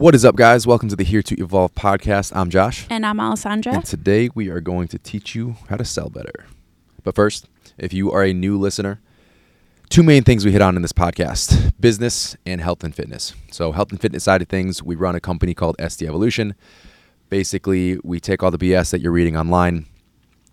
What 0.00 0.14
is 0.14 0.24
up, 0.24 0.34
guys? 0.34 0.66
Welcome 0.66 0.88
to 0.88 0.96
the 0.96 1.04
Here 1.04 1.20
to 1.20 1.38
Evolve 1.38 1.74
podcast. 1.74 2.32
I'm 2.34 2.48
Josh. 2.48 2.86
And 2.88 3.04
I'm 3.04 3.20
Alessandra. 3.20 3.74
And 3.74 3.84
today 3.84 4.30
we 4.34 4.48
are 4.48 4.62
going 4.62 4.88
to 4.88 4.98
teach 4.98 5.34
you 5.34 5.56
how 5.68 5.76
to 5.76 5.84
sell 5.84 6.08
better. 6.08 6.46
But 7.04 7.14
first, 7.14 7.50
if 7.76 7.92
you 7.92 8.10
are 8.10 8.24
a 8.24 8.32
new 8.32 8.58
listener, 8.58 9.02
two 9.90 10.02
main 10.02 10.24
things 10.24 10.46
we 10.46 10.52
hit 10.52 10.62
on 10.62 10.74
in 10.74 10.80
this 10.80 10.94
podcast 10.94 11.74
business 11.78 12.34
and 12.46 12.62
health 12.62 12.82
and 12.82 12.94
fitness. 12.94 13.34
So, 13.50 13.72
health 13.72 13.90
and 13.90 14.00
fitness 14.00 14.24
side 14.24 14.40
of 14.40 14.48
things, 14.48 14.82
we 14.82 14.94
run 14.94 15.16
a 15.16 15.20
company 15.20 15.52
called 15.52 15.76
SD 15.76 16.08
Evolution. 16.08 16.54
Basically, 17.28 17.98
we 18.02 18.20
take 18.20 18.42
all 18.42 18.50
the 18.50 18.56
BS 18.56 18.92
that 18.92 19.02
you're 19.02 19.12
reading 19.12 19.36
online 19.36 19.84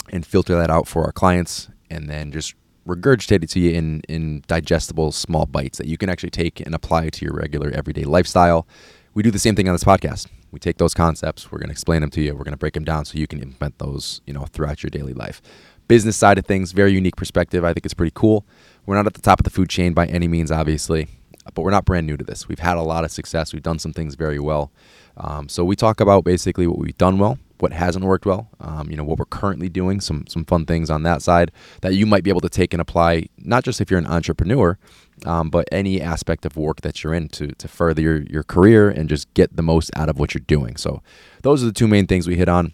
and 0.09 0.25
filter 0.25 0.57
that 0.57 0.69
out 0.69 0.89
for 0.89 1.05
our 1.05 1.13
clients 1.13 1.69
and 1.89 2.09
then 2.09 2.33
just 2.33 2.53
regurgitate 2.85 3.43
it 3.43 3.49
to 3.51 3.61
you 3.61 3.71
in, 3.71 4.01
in 4.09 4.43
digestible 4.47 5.13
small 5.13 5.45
bites 5.45 5.77
that 5.77 5.87
you 5.87 5.97
can 5.97 6.09
actually 6.09 6.31
take 6.31 6.59
and 6.59 6.75
apply 6.75 7.07
to 7.09 7.23
your 7.23 7.33
regular 7.33 7.69
everyday 7.69 8.03
lifestyle. 8.03 8.67
We 9.17 9.23
do 9.23 9.31
the 9.31 9.39
same 9.39 9.55
thing 9.55 9.67
on 9.67 9.73
this 9.73 9.83
podcast. 9.83 10.27
We 10.51 10.59
take 10.59 10.77
those 10.77 10.93
concepts, 10.93 11.51
we're 11.51 11.57
going 11.57 11.69
to 11.69 11.71
explain 11.71 12.01
them 12.01 12.11
to 12.11 12.21
you, 12.21 12.35
we're 12.35 12.43
going 12.43 12.51
to 12.51 12.55
break 12.55 12.75
them 12.75 12.83
down 12.83 13.03
so 13.03 13.17
you 13.17 13.25
can 13.25 13.41
implement 13.41 13.79
those, 13.79 14.21
you 14.27 14.33
know, 14.33 14.45
throughout 14.45 14.83
your 14.83 14.91
daily 14.91 15.15
life. 15.15 15.41
Business 15.87 16.15
side 16.15 16.37
of 16.37 16.45
things, 16.45 16.71
very 16.71 16.91
unique 16.91 17.15
perspective. 17.15 17.65
I 17.65 17.73
think 17.73 17.83
it's 17.83 17.95
pretty 17.95 18.11
cool. 18.13 18.45
We're 18.85 18.93
not 18.93 19.07
at 19.07 19.15
the 19.15 19.21
top 19.21 19.39
of 19.39 19.43
the 19.43 19.49
food 19.49 19.69
chain 19.69 19.93
by 19.93 20.05
any 20.05 20.27
means, 20.27 20.51
obviously, 20.51 21.07
but 21.55 21.63
we're 21.63 21.71
not 21.71 21.83
brand 21.83 22.05
new 22.05 22.15
to 22.15 22.23
this. 22.23 22.47
We've 22.47 22.59
had 22.59 22.77
a 22.77 22.83
lot 22.83 23.05
of 23.05 23.09
success. 23.09 23.53
We've 23.53 23.63
done 23.63 23.79
some 23.79 23.91
things 23.91 24.13
very 24.13 24.37
well. 24.37 24.71
Um, 25.17 25.49
so 25.49 25.65
we 25.65 25.75
talk 25.75 25.99
about 25.99 26.23
basically 26.23 26.67
what 26.67 26.77
we've 26.77 26.95
done 26.99 27.17
well, 27.17 27.39
what 27.59 27.73
hasn't 27.73 28.05
worked 28.05 28.25
well, 28.25 28.49
um, 28.59 28.89
you 28.89 28.95
know, 28.95 29.03
what 29.03 29.17
we're 29.17 29.25
currently 29.25 29.69
doing, 29.69 29.99
some 29.99 30.25
some 30.27 30.45
fun 30.45 30.65
things 30.65 30.89
on 30.89 31.03
that 31.03 31.21
side 31.21 31.51
that 31.81 31.95
you 31.95 32.05
might 32.05 32.23
be 32.23 32.29
able 32.29 32.41
to 32.41 32.49
take 32.49 32.73
and 32.73 32.81
apply, 32.81 33.27
not 33.37 33.63
just 33.63 33.81
if 33.81 33.89
you're 33.89 33.99
an 33.99 34.07
entrepreneur, 34.07 34.77
um, 35.25 35.49
but 35.49 35.67
any 35.71 36.01
aspect 36.01 36.45
of 36.45 36.55
work 36.55 36.81
that 36.81 37.03
you're 37.03 37.13
in 37.13 37.27
to, 37.29 37.47
to 37.47 37.67
further 37.67 38.01
your, 38.01 38.21
your 38.23 38.43
career 38.43 38.89
and 38.89 39.09
just 39.09 39.33
get 39.33 39.55
the 39.55 39.63
most 39.63 39.89
out 39.95 40.09
of 40.09 40.19
what 40.19 40.33
you're 40.33 40.43
doing. 40.47 40.77
So 40.77 41.01
those 41.41 41.63
are 41.63 41.67
the 41.67 41.71
two 41.71 41.87
main 41.87 42.07
things 42.07 42.27
we 42.27 42.35
hit 42.35 42.49
on. 42.49 42.73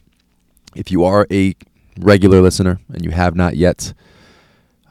If 0.75 0.91
you 0.91 1.03
are 1.03 1.27
a 1.31 1.55
regular 1.97 2.41
listener 2.41 2.79
and 2.91 3.05
you 3.05 3.11
have 3.11 3.35
not 3.35 3.55
yet, 3.55 3.93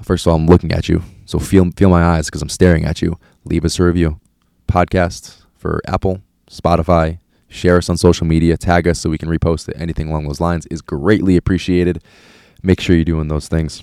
first 0.02 0.26
of 0.26 0.30
all, 0.30 0.36
I'm 0.36 0.46
looking 0.46 0.72
at 0.72 0.88
you, 0.88 1.02
so 1.26 1.38
feel 1.38 1.70
feel 1.76 1.90
my 1.90 2.02
eyes 2.02 2.26
because 2.26 2.42
I'm 2.42 2.48
staring 2.48 2.84
at 2.84 3.02
you. 3.02 3.18
Leave 3.44 3.64
us 3.64 3.78
a 3.78 3.84
review, 3.84 4.20
podcast 4.68 5.42
for 5.56 5.80
Apple, 5.86 6.22
Spotify, 6.48 7.18
share 7.52 7.76
us 7.76 7.88
on 7.88 7.96
social 7.96 8.26
media, 8.26 8.56
tag 8.56 8.88
us 8.88 9.00
so 9.00 9.10
we 9.10 9.18
can 9.18 9.28
repost 9.28 9.68
it. 9.68 9.76
Anything 9.78 10.08
along 10.08 10.26
those 10.26 10.40
lines 10.40 10.66
is 10.66 10.80
greatly 10.80 11.36
appreciated. 11.36 12.02
Make 12.62 12.80
sure 12.80 12.96
you're 12.96 13.04
doing 13.04 13.28
those 13.28 13.48
things. 13.48 13.82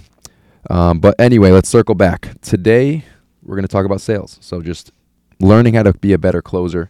Um, 0.69 0.99
but 0.99 1.15
anyway, 1.19 1.51
let's 1.51 1.69
circle 1.69 1.95
back. 1.95 2.39
Today, 2.41 3.05
we're 3.43 3.55
going 3.55 3.67
to 3.67 3.71
talk 3.71 3.85
about 3.85 4.01
sales. 4.01 4.37
So 4.41 4.61
just 4.61 4.91
learning 5.39 5.75
how 5.75 5.83
to 5.83 5.93
be 5.93 6.13
a 6.13 6.17
better 6.17 6.41
closer. 6.41 6.89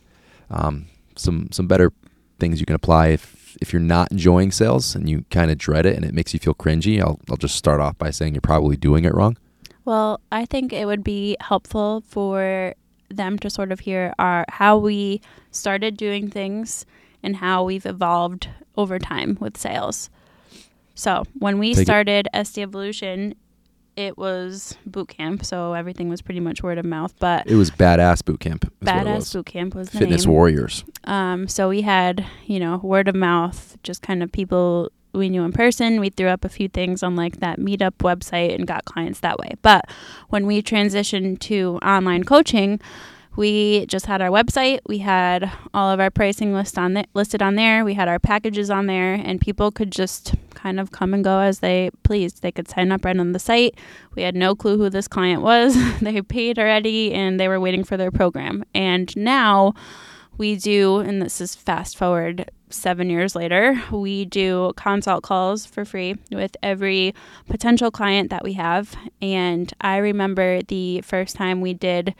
Um, 0.50 0.88
some 1.16 1.50
some 1.52 1.68
better 1.68 1.92
things 2.40 2.60
you 2.60 2.66
can 2.66 2.76
apply 2.76 3.08
if 3.10 3.58
if 3.62 3.74
you're 3.74 3.82
not 3.82 4.12
enjoying 4.12 4.52
sales 4.52 4.96
and 4.96 5.10
you 5.10 5.26
kind 5.30 5.52
of 5.52 5.58
dread 5.58 5.86
it 5.86 5.96
and 5.96 6.06
it 6.06 6.14
makes 6.14 6.34
you 6.34 6.40
feel 6.40 6.54
cringy. 6.54 7.00
I'll 7.00 7.20
I'll 7.30 7.38
just 7.38 7.56
start 7.56 7.82
off 7.82 7.98
by 7.98 8.10
saying 8.10 8.34
you're 8.34 8.42
probably 8.42 8.78
doing 8.78 9.06
it 9.06 9.14
wrong. 9.14 9.38
Well, 9.86 10.22
I 10.32 10.46
think 10.46 10.72
it 10.72 10.86
would 10.86 11.04
be 11.04 11.36
helpful 11.40 12.04
for 12.08 12.74
them 13.10 13.38
to 13.40 13.50
sort 13.50 13.72
of 13.72 13.82
hear 13.82 14.14
our 14.20 14.46
how 14.50 14.78
we 14.78 15.22
started 15.52 15.98
doing 15.98 16.30
things 16.30 16.86
and 17.24 17.36
how 17.38 17.64
we've 17.64 17.86
evolved 17.86 18.48
over 18.78 19.00
time 19.00 19.38
with 19.40 19.58
sales. 19.58 20.10
So 20.96 21.24
when 21.38 21.60
we 21.60 21.74
Take 21.74 21.82
it. 21.82 21.86
started 21.86 22.28
SD 22.34 22.62
Evolution, 22.64 23.36
it 23.96 24.18
was 24.18 24.78
boot 24.86 25.10
camp, 25.10 25.44
so 25.44 25.74
everything 25.74 26.08
was 26.08 26.22
pretty 26.22 26.40
much 26.40 26.64
word 26.64 26.78
of 26.78 26.86
mouth. 26.86 27.14
But 27.20 27.48
It 27.48 27.56
was 27.56 27.72
badass 27.72 28.24
boot 28.24 28.40
camp. 28.40 28.66
it 28.66 28.86
badass 28.86 29.34
boot 29.34 29.46
camp 29.46 29.76
was 29.76 29.90
the 29.90 30.00
Fitness 30.00 30.26
name. 30.26 30.34
warriors. 30.34 30.86
Um, 31.06 31.48
so 31.50 31.68
we 31.70 31.82
had, 31.82 32.26
you 32.46 32.60
know, 32.60 32.78
word 32.78 33.08
of 33.10 33.16
mouth, 33.16 33.78
just 33.84 34.02
kind 34.02 34.24
of 34.24 34.32
people 34.32 34.92
we 35.14 35.30
knew 35.30 35.44
in 35.44 35.52
person. 35.52 36.00
We 36.00 36.10
threw 36.10 36.28
up 36.28 36.46
a 36.46 36.50
few 36.50 36.68
things 36.68 37.04
on 37.04 37.16
like 37.16 37.40
that 37.40 37.60
meetup 37.60 37.98
website 37.98 38.54
and 38.54 38.68
got 38.68 38.86
clients 38.86 39.20
that 39.22 39.40
way. 39.40 39.54
But 39.62 39.86
when 40.30 40.46
we 40.46 40.62
transitioned 40.62 41.40
to 41.40 41.80
online 41.82 42.24
coaching, 42.24 42.80
we 43.36 43.86
just 43.86 44.06
had 44.06 44.22
our 44.22 44.30
website. 44.30 44.80
We 44.86 44.98
had 44.98 45.50
all 45.74 45.92
of 45.92 46.00
our 46.00 46.10
pricing 46.10 46.54
list 46.54 46.78
on 46.78 46.96
th- 46.96 47.06
listed 47.14 47.42
on 47.42 47.56
there. 47.56 47.86
We 47.86 47.94
had 47.94 48.10
our 48.10 48.20
packages 48.20 48.70
on 48.70 48.88
there, 48.88 49.14
and 49.14 49.40
people 49.40 49.72
could 49.72 49.92
just 49.92 50.34
kind 50.56 50.80
of 50.80 50.92
come 50.92 51.14
and 51.14 51.24
go 51.24 51.40
as 51.40 51.60
they 51.60 51.90
pleased. 52.04 52.42
They 52.42 52.52
could 52.52 52.68
sign 52.68 52.92
up 52.92 53.06
right 53.06 53.18
on 53.18 53.32
the 53.32 53.40
site. 53.40 53.76
We 54.16 54.24
had 54.24 54.36
no 54.36 54.56
clue 54.56 54.78
who 54.78 54.90
this 54.90 55.08
client 55.08 55.42
was. 55.42 55.78
they 56.02 56.22
paid 56.22 56.60
already, 56.60 57.14
and 57.14 57.40
they 57.40 57.48
were 57.48 57.60
waiting 57.60 57.84
for 57.84 57.98
their 57.98 58.12
program. 58.12 58.66
And 58.74 59.16
now 59.16 59.74
we 60.38 60.56
do, 60.56 60.98
and 61.00 61.22
this 61.22 61.40
is 61.40 61.56
fast 61.56 61.98
forward 61.98 62.50
seven 62.70 63.10
years 63.10 63.36
later, 63.36 63.82
we 63.92 64.26
do 64.26 64.74
consult 64.76 65.24
calls 65.24 65.66
for 65.66 65.86
free 65.86 66.16
with 66.32 66.56
every 66.62 67.14
potential 67.48 67.92
client 67.92 68.30
that 68.30 68.44
we 68.44 68.54
have. 68.54 68.96
And 69.22 69.72
I 69.82 69.98
remember 69.98 70.62
the 70.64 71.02
first 71.02 71.36
time 71.36 71.62
we 71.62 71.74
did 71.74 72.14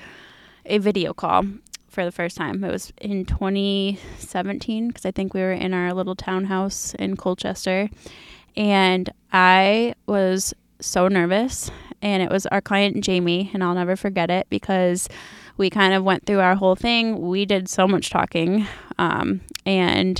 a 0.66 0.78
video 0.78 1.14
call 1.14 1.46
for 1.90 2.06
the 2.06 2.12
first 2.12 2.38
time. 2.38 2.64
It 2.64 2.72
was 2.72 2.94
in 3.02 3.26
2017 3.26 4.88
because 4.88 5.06
I 5.06 5.12
think 5.12 5.34
we 5.34 5.42
were 5.42 5.52
in 5.52 5.74
our 5.74 5.94
little 5.94 6.16
townhouse 6.16 6.94
in 6.96 7.16
Colchester. 7.18 7.90
And 8.56 9.10
I 9.32 9.96
was 10.06 10.54
so 10.80 11.08
nervous. 11.08 11.72
And 12.02 12.24
it 12.24 12.32
was 12.32 12.46
our 12.46 12.62
client, 12.62 13.04
Jamie, 13.04 13.52
and 13.54 13.64
I'll 13.64 13.74
never 13.74 13.96
forget 13.98 14.30
it 14.30 14.48
because 14.50 15.10
we 15.60 15.70
kind 15.70 15.94
of 15.94 16.04
went 16.04 16.26
through 16.26 16.40
our 16.40 16.56
whole 16.56 16.76
thing. 16.76 17.20
We 17.20 17.46
did 17.46 17.70
so 17.70 17.88
much 17.88 18.10
talking. 18.10 18.66
Um, 18.98 19.42
and, 19.66 20.20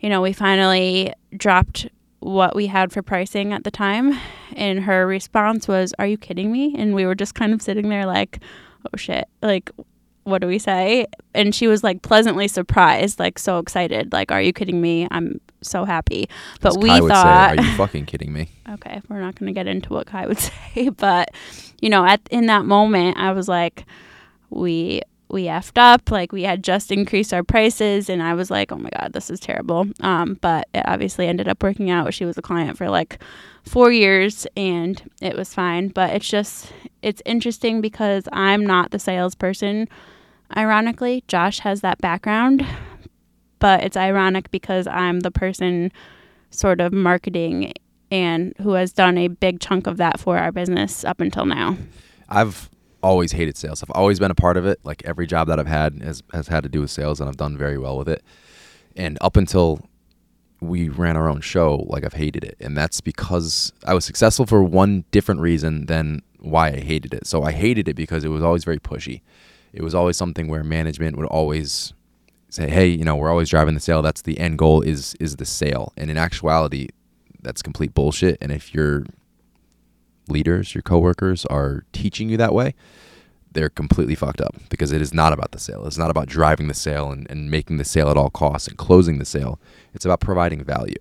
you 0.00 0.08
know, 0.08 0.22
we 0.22 0.32
finally 0.32 1.12
dropped 1.36 1.88
what 2.20 2.54
we 2.54 2.68
had 2.68 2.92
for 2.92 3.02
pricing 3.02 3.52
at 3.52 3.64
the 3.64 3.70
time. 3.70 4.18
And 4.54 4.84
her 4.84 5.06
response 5.06 5.66
was, 5.66 5.92
Are 5.98 6.06
you 6.06 6.16
kidding 6.16 6.52
me? 6.52 6.74
And 6.78 6.94
we 6.94 7.04
were 7.04 7.16
just 7.16 7.34
kind 7.34 7.52
of 7.52 7.60
sitting 7.60 7.88
there 7.88 8.06
like, 8.06 8.38
Oh 8.86 8.96
shit. 8.96 9.28
Like, 9.42 9.70
what 10.22 10.40
do 10.40 10.46
we 10.46 10.60
say? 10.60 11.06
And 11.34 11.52
she 11.52 11.66
was 11.66 11.82
like 11.82 12.02
pleasantly 12.02 12.46
surprised, 12.46 13.18
like 13.18 13.40
so 13.40 13.58
excited. 13.58 14.12
Like, 14.12 14.30
Are 14.30 14.40
you 14.40 14.52
kidding 14.52 14.80
me? 14.80 15.08
I'm 15.10 15.40
so 15.60 15.84
happy. 15.84 16.28
But 16.60 16.76
As 16.76 16.78
we 16.78 16.88
Kai 16.88 17.00
thought, 17.00 17.50
say, 17.50 17.58
"Are 17.58 17.64
you 17.64 17.76
fucking 17.76 18.06
kidding 18.06 18.32
me?" 18.32 18.48
okay, 18.70 19.00
we're 19.08 19.20
not 19.20 19.36
going 19.36 19.46
to 19.46 19.52
get 19.52 19.66
into 19.66 19.92
what 19.92 20.06
Kai 20.06 20.26
would 20.26 20.38
say, 20.74 20.88
but 20.90 21.30
you 21.80 21.88
know, 21.88 22.04
at 22.04 22.20
in 22.30 22.46
that 22.46 22.64
moment, 22.64 23.16
I 23.16 23.32
was 23.32 23.48
like, 23.48 23.84
we 24.52 25.02
we 25.28 25.44
effed 25.44 25.78
up. 25.78 26.10
Like 26.10 26.30
we 26.30 26.42
had 26.42 26.62
just 26.62 26.92
increased 26.92 27.32
our 27.32 27.42
prices, 27.42 28.08
and 28.08 28.22
I 28.22 28.34
was 28.34 28.50
like, 28.50 28.70
oh 28.70 28.76
my 28.76 28.90
god, 28.90 29.12
this 29.12 29.30
is 29.30 29.40
terrible. 29.40 29.86
Um, 30.00 30.38
but 30.40 30.68
it 30.74 30.84
obviously 30.86 31.26
ended 31.26 31.48
up 31.48 31.62
working 31.62 31.90
out. 31.90 32.14
She 32.14 32.24
was 32.24 32.38
a 32.38 32.42
client 32.42 32.76
for 32.76 32.88
like 32.88 33.20
four 33.64 33.90
years, 33.90 34.46
and 34.56 35.02
it 35.20 35.36
was 35.36 35.54
fine. 35.54 35.88
But 35.88 36.10
it's 36.10 36.28
just 36.28 36.72
it's 37.00 37.22
interesting 37.24 37.80
because 37.80 38.28
I'm 38.32 38.64
not 38.64 38.90
the 38.90 38.98
salesperson. 38.98 39.88
Ironically, 40.56 41.24
Josh 41.28 41.60
has 41.60 41.80
that 41.80 41.98
background, 41.98 42.64
but 43.58 43.82
it's 43.82 43.96
ironic 43.96 44.50
because 44.50 44.86
I'm 44.86 45.20
the 45.20 45.30
person 45.30 45.90
sort 46.50 46.80
of 46.80 46.92
marketing 46.92 47.72
and 48.10 48.52
who 48.60 48.72
has 48.72 48.92
done 48.92 49.16
a 49.16 49.28
big 49.28 49.58
chunk 49.58 49.86
of 49.86 49.96
that 49.96 50.20
for 50.20 50.36
our 50.36 50.52
business 50.52 51.02
up 51.02 51.22
until 51.22 51.46
now. 51.46 51.78
I've 52.28 52.68
always 53.02 53.32
hated 53.32 53.56
sales. 53.56 53.82
I've 53.82 53.90
always 53.90 54.18
been 54.18 54.30
a 54.30 54.34
part 54.34 54.56
of 54.56 54.66
it. 54.66 54.80
Like 54.84 55.02
every 55.04 55.26
job 55.26 55.48
that 55.48 55.58
I've 55.58 55.66
had 55.66 56.02
has 56.02 56.22
has 56.32 56.48
had 56.48 56.62
to 56.62 56.68
do 56.68 56.80
with 56.80 56.90
sales, 56.90 57.20
and 57.20 57.28
I've 57.28 57.36
done 57.36 57.56
very 57.56 57.78
well 57.78 57.96
with 57.98 58.08
it. 58.08 58.22
And 58.96 59.18
up 59.20 59.36
until 59.36 59.80
we 60.60 60.88
ran 60.88 61.16
our 61.16 61.28
own 61.28 61.40
show, 61.40 61.84
like 61.88 62.04
I've 62.04 62.12
hated 62.12 62.44
it, 62.44 62.56
and 62.60 62.76
that's 62.76 63.00
because 63.00 63.72
I 63.84 63.94
was 63.94 64.04
successful 64.04 64.46
for 64.46 64.62
one 64.62 65.04
different 65.10 65.40
reason 65.40 65.86
than 65.86 66.22
why 66.38 66.68
I 66.68 66.80
hated 66.80 67.14
it. 67.14 67.26
So 67.26 67.42
I 67.42 67.52
hated 67.52 67.88
it 67.88 67.94
because 67.94 68.24
it 68.24 68.28
was 68.28 68.42
always 68.42 68.64
very 68.64 68.78
pushy. 68.78 69.22
It 69.72 69.82
was 69.82 69.94
always 69.94 70.16
something 70.16 70.48
where 70.48 70.62
management 70.62 71.16
would 71.16 71.26
always 71.26 71.92
say, 72.48 72.68
"Hey, 72.68 72.88
you 72.88 73.04
know, 73.04 73.16
we're 73.16 73.30
always 73.30 73.48
driving 73.48 73.74
the 73.74 73.80
sale. 73.80 74.02
That's 74.02 74.22
the 74.22 74.38
end 74.38 74.58
goal 74.58 74.82
is 74.82 75.14
is 75.18 75.36
the 75.36 75.46
sale." 75.46 75.92
And 75.96 76.10
in 76.10 76.16
actuality, 76.16 76.88
that's 77.42 77.62
complete 77.62 77.94
bullshit. 77.94 78.38
And 78.40 78.52
if 78.52 78.74
your 78.74 79.04
leaders, 80.28 80.74
your 80.74 80.82
coworkers 80.82 81.44
are 81.46 81.84
teaching 81.92 82.28
you 82.28 82.36
that 82.36 82.54
way, 82.54 82.74
they're 83.52 83.68
completely 83.68 84.14
fucked 84.14 84.40
up 84.40 84.56
because 84.70 84.92
it 84.92 85.02
is 85.02 85.12
not 85.12 85.32
about 85.32 85.52
the 85.52 85.58
sale. 85.58 85.86
It's 85.86 85.98
not 85.98 86.10
about 86.10 86.26
driving 86.26 86.68
the 86.68 86.74
sale 86.74 87.10
and, 87.10 87.30
and 87.30 87.50
making 87.50 87.76
the 87.76 87.84
sale 87.84 88.08
at 88.08 88.16
all 88.16 88.30
costs 88.30 88.68
and 88.68 88.78
closing 88.78 89.18
the 89.18 89.24
sale. 89.24 89.60
It's 89.94 90.04
about 90.04 90.20
providing 90.20 90.64
value. 90.64 90.94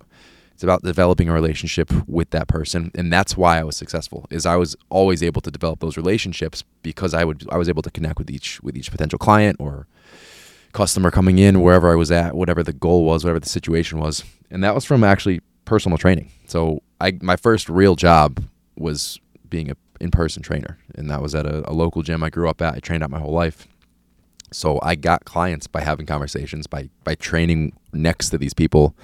It's 0.53 0.63
about 0.63 0.83
developing 0.83 1.27
a 1.27 1.33
relationship 1.33 1.91
with 2.07 2.29
that 2.31 2.47
person. 2.47 2.91
And 2.93 3.11
that's 3.11 3.35
why 3.35 3.59
I 3.59 3.63
was 3.63 3.75
successful 3.75 4.27
is 4.29 4.45
I 4.45 4.57
was 4.57 4.75
always 4.89 5.23
able 5.23 5.41
to 5.41 5.49
develop 5.49 5.79
those 5.79 5.97
relationships 5.97 6.63
because 6.83 7.13
I 7.15 7.23
would 7.23 7.47
I 7.51 7.57
was 7.57 7.67
able 7.67 7.81
to 7.81 7.89
connect 7.89 8.19
with 8.19 8.29
each 8.29 8.61
with 8.61 8.77
each 8.77 8.91
potential 8.91 9.17
client 9.17 9.57
or 9.59 9.87
customer 10.71 11.09
coming 11.09 11.39
in 11.39 11.61
wherever 11.61 11.91
I 11.91 11.95
was 11.95 12.11
at, 12.11 12.35
whatever 12.35 12.61
the 12.61 12.73
goal 12.73 13.05
was, 13.05 13.23
whatever 13.23 13.39
the 13.39 13.49
situation 13.49 13.99
was. 13.99 14.23
And 14.51 14.63
that 14.63 14.75
was 14.75 14.85
from 14.85 15.03
actually 15.03 15.41
personal 15.65 15.97
training. 15.97 16.29
So 16.45 16.83
I 16.99 17.17
my 17.21 17.37
first 17.37 17.67
real 17.67 17.95
job 17.95 18.43
was 18.77 19.19
being 19.49 19.69
a 19.69 19.75
in-person 19.99 20.41
trainer, 20.41 20.77
and 20.95 21.09
that 21.09 21.21
was 21.21 21.35
at 21.35 21.45
a, 21.45 21.69
a 21.69 21.73
local 21.73 22.01
gym 22.01 22.23
I 22.23 22.29
grew 22.29 22.49
up 22.49 22.61
at. 22.61 22.73
I 22.75 22.79
trained 22.79 23.03
out 23.03 23.11
my 23.11 23.19
whole 23.19 23.33
life. 23.33 23.67
So 24.51 24.79
I 24.81 24.95
got 24.95 25.25
clients 25.25 25.67
by 25.67 25.81
having 25.81 26.05
conversations, 26.05 26.67
by 26.67 26.89
by 27.03 27.15
training 27.15 27.73
next 27.93 28.29
to 28.29 28.37
these 28.37 28.53
people 28.53 28.95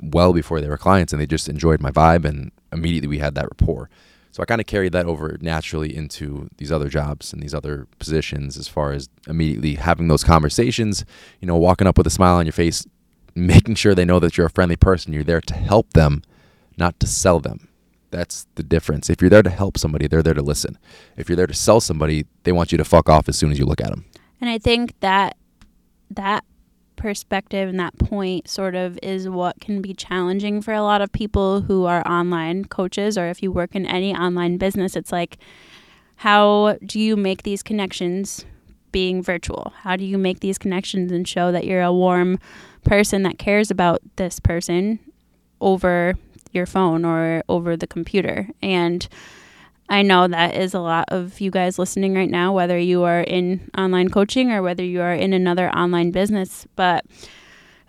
well 0.00 0.32
before 0.32 0.60
they 0.60 0.68
were 0.68 0.78
clients 0.78 1.12
and 1.12 1.20
they 1.20 1.26
just 1.26 1.48
enjoyed 1.48 1.80
my 1.80 1.90
vibe 1.90 2.24
and 2.24 2.52
immediately 2.72 3.08
we 3.08 3.18
had 3.18 3.34
that 3.34 3.46
rapport. 3.46 3.90
So 4.30 4.42
I 4.42 4.46
kind 4.46 4.60
of 4.60 4.66
carried 4.66 4.92
that 4.92 5.06
over 5.06 5.36
naturally 5.40 5.94
into 5.94 6.48
these 6.58 6.70
other 6.70 6.88
jobs 6.88 7.32
and 7.32 7.42
these 7.42 7.54
other 7.54 7.86
positions 7.98 8.56
as 8.56 8.68
far 8.68 8.92
as 8.92 9.08
immediately 9.26 9.74
having 9.74 10.08
those 10.08 10.22
conversations, 10.22 11.04
you 11.40 11.48
know, 11.48 11.56
walking 11.56 11.86
up 11.86 11.98
with 11.98 12.06
a 12.06 12.10
smile 12.10 12.36
on 12.36 12.46
your 12.46 12.52
face, 12.52 12.86
making 13.34 13.74
sure 13.74 13.94
they 13.94 14.04
know 14.04 14.20
that 14.20 14.36
you're 14.36 14.46
a 14.46 14.50
friendly 14.50 14.76
person, 14.76 15.12
you're 15.12 15.24
there 15.24 15.40
to 15.40 15.54
help 15.54 15.92
them, 15.94 16.22
not 16.76 17.00
to 17.00 17.06
sell 17.06 17.40
them. 17.40 17.67
That's 18.10 18.46
the 18.54 18.62
difference. 18.62 19.10
If 19.10 19.20
you're 19.20 19.30
there 19.30 19.42
to 19.42 19.50
help 19.50 19.76
somebody, 19.76 20.06
they're 20.08 20.22
there 20.22 20.34
to 20.34 20.42
listen. 20.42 20.78
If 21.16 21.28
you're 21.28 21.36
there 21.36 21.46
to 21.46 21.54
sell 21.54 21.80
somebody, 21.80 22.26
they 22.44 22.52
want 22.52 22.72
you 22.72 22.78
to 22.78 22.84
fuck 22.84 23.08
off 23.08 23.28
as 23.28 23.36
soon 23.36 23.50
as 23.50 23.58
you 23.58 23.66
look 23.66 23.80
at 23.80 23.90
them. 23.90 24.06
And 24.40 24.48
I 24.48 24.58
think 24.58 24.98
that 25.00 25.36
that 26.10 26.44
perspective 26.96 27.68
and 27.68 27.78
that 27.78 27.96
point 27.98 28.48
sort 28.48 28.74
of 28.74 28.98
is 29.02 29.28
what 29.28 29.60
can 29.60 29.80
be 29.80 29.94
challenging 29.94 30.60
for 30.60 30.74
a 30.74 30.82
lot 30.82 31.00
of 31.00 31.10
people 31.12 31.60
who 31.62 31.84
are 31.86 32.06
online 32.06 32.64
coaches 32.64 33.16
or 33.16 33.28
if 33.28 33.42
you 33.42 33.52
work 33.52 33.74
in 33.76 33.86
any 33.86 34.12
online 34.12 34.58
business 34.58 34.96
it's 34.96 35.12
like 35.12 35.38
how 36.16 36.76
do 36.84 36.98
you 36.98 37.16
make 37.16 37.44
these 37.44 37.62
connections 37.62 38.44
being 38.90 39.22
virtual 39.22 39.72
how 39.82 39.94
do 39.94 40.04
you 40.04 40.18
make 40.18 40.40
these 40.40 40.58
connections 40.58 41.12
and 41.12 41.28
show 41.28 41.52
that 41.52 41.64
you're 41.64 41.82
a 41.82 41.92
warm 41.92 42.36
person 42.84 43.22
that 43.22 43.38
cares 43.38 43.70
about 43.70 44.00
this 44.16 44.40
person 44.40 44.98
over 45.60 46.14
your 46.52 46.66
phone 46.66 47.04
or 47.04 47.42
over 47.48 47.76
the 47.76 47.86
computer 47.86 48.48
and 48.62 49.08
I 49.90 50.02
know 50.02 50.28
that 50.28 50.54
is 50.54 50.74
a 50.74 50.80
lot 50.80 51.06
of 51.08 51.40
you 51.40 51.50
guys 51.50 51.78
listening 51.78 52.14
right 52.14 52.28
now, 52.28 52.52
whether 52.52 52.78
you 52.78 53.04
are 53.04 53.22
in 53.22 53.70
online 53.76 54.10
coaching 54.10 54.52
or 54.52 54.60
whether 54.60 54.84
you 54.84 55.00
are 55.00 55.14
in 55.14 55.32
another 55.32 55.70
online 55.70 56.10
business. 56.10 56.66
But 56.76 57.06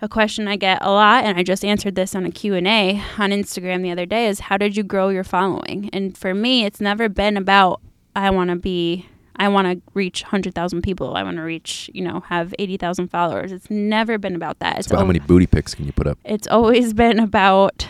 a 0.02 0.08
question 0.08 0.48
I 0.48 0.56
get 0.56 0.80
a 0.82 0.92
lot, 0.92 1.26
and 1.26 1.38
I 1.38 1.44
just 1.44 1.66
answered 1.66 1.96
this 1.96 2.16
on 2.16 2.26
a 2.26 2.32
Q&A 2.32 3.04
on 3.18 3.32
Instagram 3.32 3.82
the 3.82 3.92
other 3.92 4.06
day, 4.06 4.28
is 4.28 4.40
how 4.40 4.56
did 4.56 4.78
you 4.78 4.84
grow 4.84 5.10
your 5.10 5.26
following? 5.26 5.90
And 5.92 6.18
for 6.18 6.34
me, 6.34 6.64
it's 6.64 6.80
never 6.80 7.10
been 7.10 7.36
about, 7.36 7.82
I 8.16 8.30
want 8.30 8.50
to 8.50 8.56
be 8.56 9.08
I 9.42 9.48
want 9.48 9.68
to 9.68 9.82
reach 9.94 10.24
100,000 10.24 10.82
people. 10.82 11.16
I 11.16 11.24
want 11.24 11.38
to 11.38 11.44
reach, 11.44 11.90
you 11.94 12.02
know, 12.02 12.20
have 12.28 12.54
80,000 12.60 13.08
followers. 13.08 13.54
It's 13.54 13.70
never 13.70 14.18
been 14.18 14.36
about 14.36 14.60
that. 14.60 14.72
It's, 14.74 14.80
it's 14.80 14.88
about 14.88 15.00
how 15.00 15.06
many 15.06 15.20
booty 15.20 15.48
pics 15.48 15.74
can 15.74 15.86
you 15.86 15.94
put 15.94 16.08
up? 16.08 16.18
It's 16.26 16.46
always 16.46 16.94
been 16.94 17.20
about, 17.20 17.90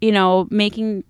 you 0.00 0.12
know, 0.12 0.46
making 0.50 1.04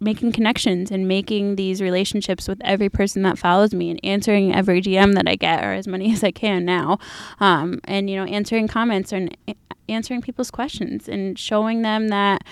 making 0.00 0.32
connections 0.32 0.90
and 0.90 1.08
making 1.08 1.56
these 1.56 1.80
relationships 1.80 2.46
with 2.46 2.60
every 2.62 2.88
person 2.88 3.22
that 3.22 3.38
follows 3.38 3.72
me 3.74 3.90
and 3.90 3.98
answering 4.04 4.54
every 4.54 4.80
DM 4.80 5.14
that 5.14 5.26
I 5.26 5.34
get 5.34 5.64
or 5.64 5.72
as 5.72 5.88
many 5.88 6.12
as 6.12 6.22
I 6.22 6.30
can 6.30 6.64
now. 6.64 6.98
Um, 7.40 7.80
and, 7.84 8.08
you 8.08 8.16
know, 8.16 8.24
answering 8.24 8.68
comments 8.68 9.12
and 9.12 9.36
answering 9.88 10.20
people's 10.20 10.50
questions 10.50 11.08
and 11.08 11.38
showing 11.38 11.82
them 11.82 12.08
that 12.08 12.42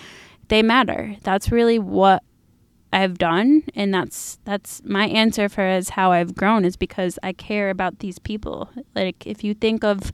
they 0.48 0.62
matter. 0.62 1.16
That's 1.22 1.52
really 1.52 1.78
what 1.78 2.22
I've 2.94 3.16
done 3.16 3.62
and 3.74 3.94
that's 3.94 4.38
that's 4.44 4.82
my 4.84 5.06
answer 5.06 5.48
for 5.48 5.62
as 5.62 5.88
how 5.88 6.12
I've 6.12 6.34
grown 6.34 6.66
is 6.66 6.76
because 6.76 7.18
I 7.22 7.32
care 7.32 7.70
about 7.70 8.00
these 8.00 8.18
people. 8.18 8.68
Like 8.94 9.26
if 9.26 9.42
you 9.42 9.54
think 9.54 9.82
of 9.82 10.12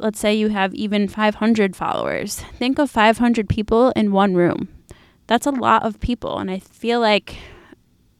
let's 0.00 0.18
say 0.18 0.34
you 0.34 0.48
have 0.48 0.74
even 0.74 1.06
500 1.06 1.76
followers. 1.76 2.40
Think 2.58 2.78
of 2.78 2.90
500 2.90 3.48
people 3.48 3.90
in 3.90 4.12
one 4.12 4.34
room 4.34 4.68
that's 5.30 5.46
a 5.46 5.52
lot 5.52 5.84
of 5.84 6.00
people. 6.00 6.40
And 6.40 6.50
I 6.50 6.58
feel 6.58 6.98
like 6.98 7.36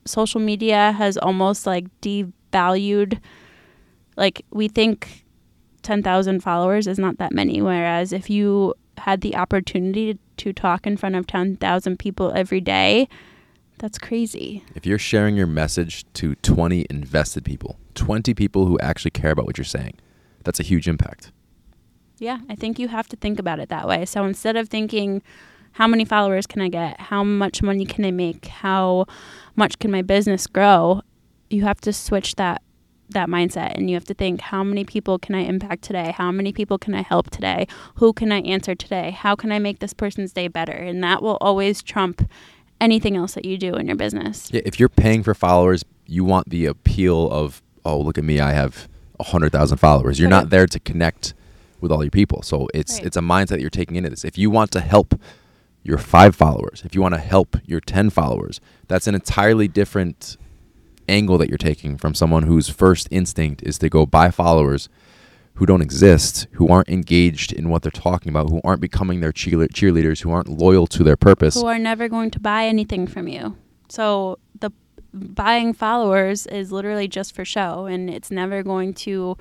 social 0.04 0.40
media 0.40 0.92
has 0.92 1.18
almost 1.18 1.66
like 1.66 1.86
devalued, 2.00 3.18
like, 4.16 4.46
we 4.52 4.68
think 4.68 5.24
10,000 5.82 6.40
followers 6.40 6.86
is 6.86 7.00
not 7.00 7.18
that 7.18 7.32
many. 7.32 7.60
Whereas 7.60 8.12
if 8.12 8.30
you 8.30 8.74
had 8.96 9.22
the 9.22 9.34
opportunity 9.34 10.20
to 10.36 10.52
talk 10.52 10.86
in 10.86 10.96
front 10.96 11.16
of 11.16 11.26
10,000 11.26 11.98
people 11.98 12.32
every 12.32 12.60
day, 12.60 13.08
that's 13.78 13.98
crazy. 13.98 14.62
If 14.76 14.86
you're 14.86 14.96
sharing 14.96 15.34
your 15.34 15.48
message 15.48 16.04
to 16.12 16.36
20 16.36 16.86
invested 16.90 17.44
people, 17.44 17.76
20 17.96 18.34
people 18.34 18.66
who 18.66 18.78
actually 18.78 19.10
care 19.10 19.32
about 19.32 19.46
what 19.46 19.58
you're 19.58 19.64
saying, 19.64 19.94
that's 20.44 20.60
a 20.60 20.62
huge 20.62 20.86
impact. 20.86 21.32
Yeah, 22.20 22.40
I 22.50 22.54
think 22.54 22.78
you 22.78 22.88
have 22.88 23.08
to 23.08 23.16
think 23.16 23.38
about 23.38 23.60
it 23.60 23.70
that 23.70 23.88
way. 23.88 24.04
So 24.04 24.24
instead 24.24 24.54
of 24.54 24.68
thinking, 24.68 25.22
how 25.72 25.86
many 25.86 26.04
followers 26.04 26.46
can 26.46 26.60
I 26.60 26.68
get? 26.68 27.00
How 27.00 27.24
much 27.24 27.62
money 27.62 27.86
can 27.86 28.04
I 28.04 28.10
make? 28.10 28.46
How 28.46 29.06
much 29.56 29.78
can 29.78 29.90
my 29.90 30.02
business 30.02 30.46
grow? 30.46 31.00
You 31.48 31.62
have 31.64 31.80
to 31.80 31.92
switch 31.92 32.36
that 32.36 32.62
that 33.08 33.28
mindset 33.28 33.74
and 33.74 33.90
you 33.90 33.96
have 33.96 34.04
to 34.04 34.14
think 34.14 34.40
how 34.40 34.62
many 34.62 34.84
people 34.84 35.18
can 35.18 35.34
I 35.34 35.40
impact 35.40 35.82
today? 35.82 36.14
How 36.16 36.30
many 36.30 36.52
people 36.52 36.78
can 36.78 36.94
I 36.94 37.02
help 37.02 37.28
today? 37.30 37.66
Who 37.96 38.12
can 38.12 38.30
I 38.30 38.40
answer 38.42 38.76
today? 38.76 39.10
How 39.10 39.34
can 39.34 39.50
I 39.50 39.58
make 39.58 39.80
this 39.80 39.92
person's 39.92 40.32
day 40.32 40.46
better? 40.46 40.70
And 40.70 41.02
that 41.02 41.20
will 41.20 41.36
always 41.40 41.82
trump 41.82 42.28
anything 42.80 43.16
else 43.16 43.34
that 43.34 43.44
you 43.44 43.58
do 43.58 43.74
in 43.74 43.88
your 43.88 43.96
business. 43.96 44.48
Yeah, 44.52 44.60
if 44.64 44.78
you're 44.78 44.88
paying 44.88 45.24
for 45.24 45.34
followers, 45.34 45.84
you 46.06 46.22
want 46.22 46.50
the 46.50 46.66
appeal 46.66 47.28
of, 47.32 47.62
oh, 47.84 47.98
look 47.98 48.16
at 48.16 48.22
me, 48.22 48.38
I 48.38 48.52
have 48.52 48.88
100,000 49.16 49.78
followers. 49.78 50.20
You're 50.20 50.30
not 50.30 50.50
there 50.50 50.66
to 50.66 50.78
connect 50.78 51.34
with 51.80 51.92
all 51.92 52.02
your 52.02 52.10
people. 52.10 52.42
So 52.42 52.68
it's 52.74 52.98
right. 52.98 53.06
it's 53.06 53.16
a 53.16 53.20
mindset 53.20 53.48
that 53.48 53.60
you're 53.60 53.70
taking 53.70 53.96
into 53.96 54.10
this. 54.10 54.24
If 54.24 54.38
you 54.38 54.50
want 54.50 54.70
to 54.72 54.80
help 54.80 55.14
your 55.82 55.98
five 55.98 56.36
followers, 56.36 56.82
if 56.84 56.94
you 56.94 57.00
want 57.00 57.14
to 57.14 57.20
help 57.20 57.56
your 57.64 57.80
10 57.80 58.10
followers, 58.10 58.60
that's 58.88 59.06
an 59.06 59.14
entirely 59.14 59.68
different 59.68 60.36
angle 61.08 61.38
that 61.38 61.48
you're 61.48 61.58
taking 61.58 61.96
from 61.96 62.14
someone 62.14 62.44
whose 62.44 62.68
first 62.68 63.08
instinct 63.10 63.62
is 63.62 63.78
to 63.78 63.88
go 63.88 64.06
buy 64.06 64.30
followers 64.30 64.88
who 65.54 65.66
don't 65.66 65.82
exist, 65.82 66.46
who 66.52 66.68
aren't 66.68 66.88
engaged 66.88 67.52
in 67.52 67.68
what 67.68 67.82
they're 67.82 67.90
talking 67.90 68.30
about, 68.30 68.48
who 68.48 68.60
aren't 68.64 68.80
becoming 68.80 69.20
their 69.20 69.32
cheerleaders, 69.32 70.22
who 70.22 70.30
aren't 70.30 70.48
loyal 70.48 70.86
to 70.86 71.02
their 71.02 71.16
purpose. 71.16 71.54
Who 71.54 71.66
are 71.66 71.78
never 71.78 72.08
going 72.08 72.30
to 72.30 72.40
buy 72.40 72.64
anything 72.64 73.06
from 73.06 73.28
you. 73.28 73.56
So 73.88 74.38
the 74.58 74.70
buying 75.12 75.74
followers 75.74 76.46
is 76.46 76.72
literally 76.72 77.08
just 77.08 77.34
for 77.34 77.44
show 77.44 77.86
and 77.86 78.08
it's 78.08 78.30
never 78.30 78.62
going 78.62 78.94
to 78.94 79.36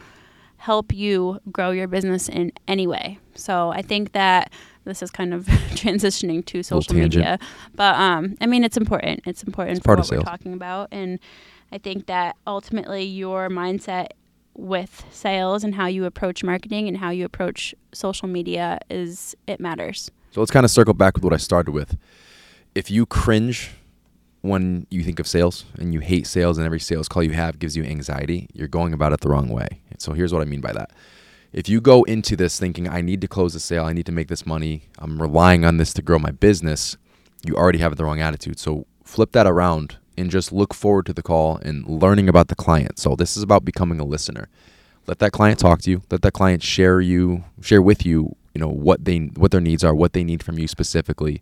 help 0.60 0.94
you 0.94 1.40
grow 1.52 1.72
your 1.72 1.88
business 1.88 2.28
in 2.28 2.52
any 2.68 2.86
way. 2.86 3.18
So 3.34 3.70
I 3.70 3.82
think 3.82 4.12
that 4.12 4.52
this 4.84 5.02
is 5.02 5.10
kind 5.10 5.34
of 5.34 5.46
transitioning 5.72 6.46
to 6.46 6.62
social 6.64 6.94
media. 6.94 7.40
But 7.76 7.96
um, 7.96 8.36
I 8.42 8.46
mean, 8.46 8.64
it's 8.64 8.76
important. 8.78 9.22
It's 9.26 9.42
important 9.42 9.78
it's 9.78 9.86
for 9.86 9.96
what 9.96 10.12
we're 10.12 10.20
talking 10.20 10.54
about, 10.54 10.90
and 10.92 11.18
I 11.72 11.78
think 11.78 12.08
that 12.08 12.36
ultimately 12.46 13.04
your 13.04 13.50
mindset 13.50 14.10
with 14.54 15.06
sales 15.12 15.64
and 15.64 15.74
how 15.76 15.86
you 15.86 16.04
approach 16.04 16.44
marketing 16.44 16.90
and 16.90 16.98
how 16.98 17.10
you 17.10 17.24
approach 17.24 17.74
social 17.94 18.28
media 18.28 18.80
is 18.90 19.36
it 19.48 19.62
matters. 19.62 20.12
So 20.31 20.42
let's 20.42 20.52
kind 20.52 20.66
of 20.66 20.72
circle 20.72 20.94
back 20.94 21.16
with 21.16 21.24
what 21.24 21.31
I 21.31 21.38
started 21.38 21.72
with. 21.72 21.98
If 22.76 22.92
you 22.92 23.06
cringe 23.06 23.72
when 24.42 24.88
you 24.90 25.04
think 25.04 25.19
of 25.19 25.28
sales 25.28 25.66
and 25.78 25.94
you 25.94 26.00
hate 26.00 26.26
sales 26.26 26.58
and 26.58 26.66
every 26.66 26.80
sales 26.80 27.08
call 27.08 27.24
you 27.24 27.31
have 27.31 27.60
gives 27.60 27.76
you 27.76 27.84
anxiety, 27.84 28.48
you're 28.54 28.68
going 28.68 28.94
about 28.94 29.14
it 29.14 29.22
the 29.22 29.30
wrong 29.30 29.50
way. 29.50 29.81
So 29.98 30.14
here's 30.14 30.34
what 30.34 30.42
I 30.42 30.46
mean 30.46 30.62
by 30.62 30.74
that 30.74 30.92
if 31.52 31.68
you 31.68 31.81
go 31.81 32.04
into 32.04 32.36
this 32.36 32.60
thinking, 32.60 32.88
I 32.88 33.02
need 33.02 33.22
to 33.22 33.28
close 33.28 33.54
the 33.54 33.60
sale, 33.60 33.86
I 33.86 33.94
need 33.94 34.06
to 34.06 34.12
make 34.12 34.28
this 34.28 34.46
money, 34.46 34.84
I'm 35.00 35.22
relying 35.22 35.66
on 35.66 35.78
this 35.78 35.94
to 35.96 36.02
grow 36.02 36.19
my 36.19 36.31
business, 36.31 36.96
you 37.44 37.56
already 37.56 37.80
have 37.80 37.96
the 37.96 38.06
wrong 38.06 38.22
attitude. 38.22 38.60
So 38.60 38.86
flip 39.04 39.31
that 39.31 39.48
around 39.48 39.98
and 40.18 40.30
just 40.30 40.52
look 40.52 40.74
forward 40.74 41.06
to 41.08 41.14
the 41.14 41.24
call 41.24 41.58
and 41.58 41.88
learning 41.88 42.30
about 42.30 42.50
the 42.50 42.56
client. 42.56 43.00
So 43.00 43.16
this 43.16 43.36
is 43.36 43.44
about 43.44 43.66
becoming 43.66 44.00
a 44.00 44.06
listener. 44.06 44.50
Let 45.08 45.19
that 45.19 45.31
client 45.31 45.60
talk 45.60 45.81
to 45.81 45.90
you. 45.90 46.04
Let 46.12 46.22
that 46.22 46.34
client 46.34 46.62
share 46.62 47.02
you, 47.02 47.46
share 47.62 47.81
with 47.81 48.06
you, 48.06 48.36
you 48.54 48.62
know, 48.62 48.69
what 48.69 49.06
they 49.06 49.18
what 49.18 49.52
their 49.52 49.62
needs 49.62 49.84
are, 49.84 49.96
what 49.96 50.14
they 50.14 50.24
need 50.24 50.44
from 50.44 50.60
you 50.60 50.68
specifically. 50.68 51.42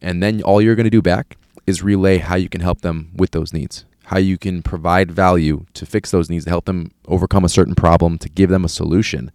And 0.00 0.22
then 0.22 0.42
all 0.42 0.62
you're 0.62 0.76
going 0.76 0.84
to 0.84 0.90
do 0.90 1.02
back 1.02 1.36
is 1.66 1.82
relay 1.82 2.18
how 2.18 2.36
you 2.36 2.48
can 2.48 2.60
help 2.60 2.80
them 2.80 3.10
with 3.14 3.32
those 3.32 3.52
needs 3.52 3.84
how 4.08 4.18
you 4.18 4.38
can 4.38 4.62
provide 4.62 5.10
value 5.10 5.66
to 5.74 5.84
fix 5.84 6.10
those 6.10 6.30
needs, 6.30 6.44
to 6.44 6.50
help 6.50 6.64
them 6.64 6.90
overcome 7.06 7.44
a 7.44 7.48
certain 7.48 7.74
problem, 7.74 8.16
to 8.16 8.30
give 8.30 8.48
them 8.48 8.64
a 8.64 8.68
solution. 8.68 9.30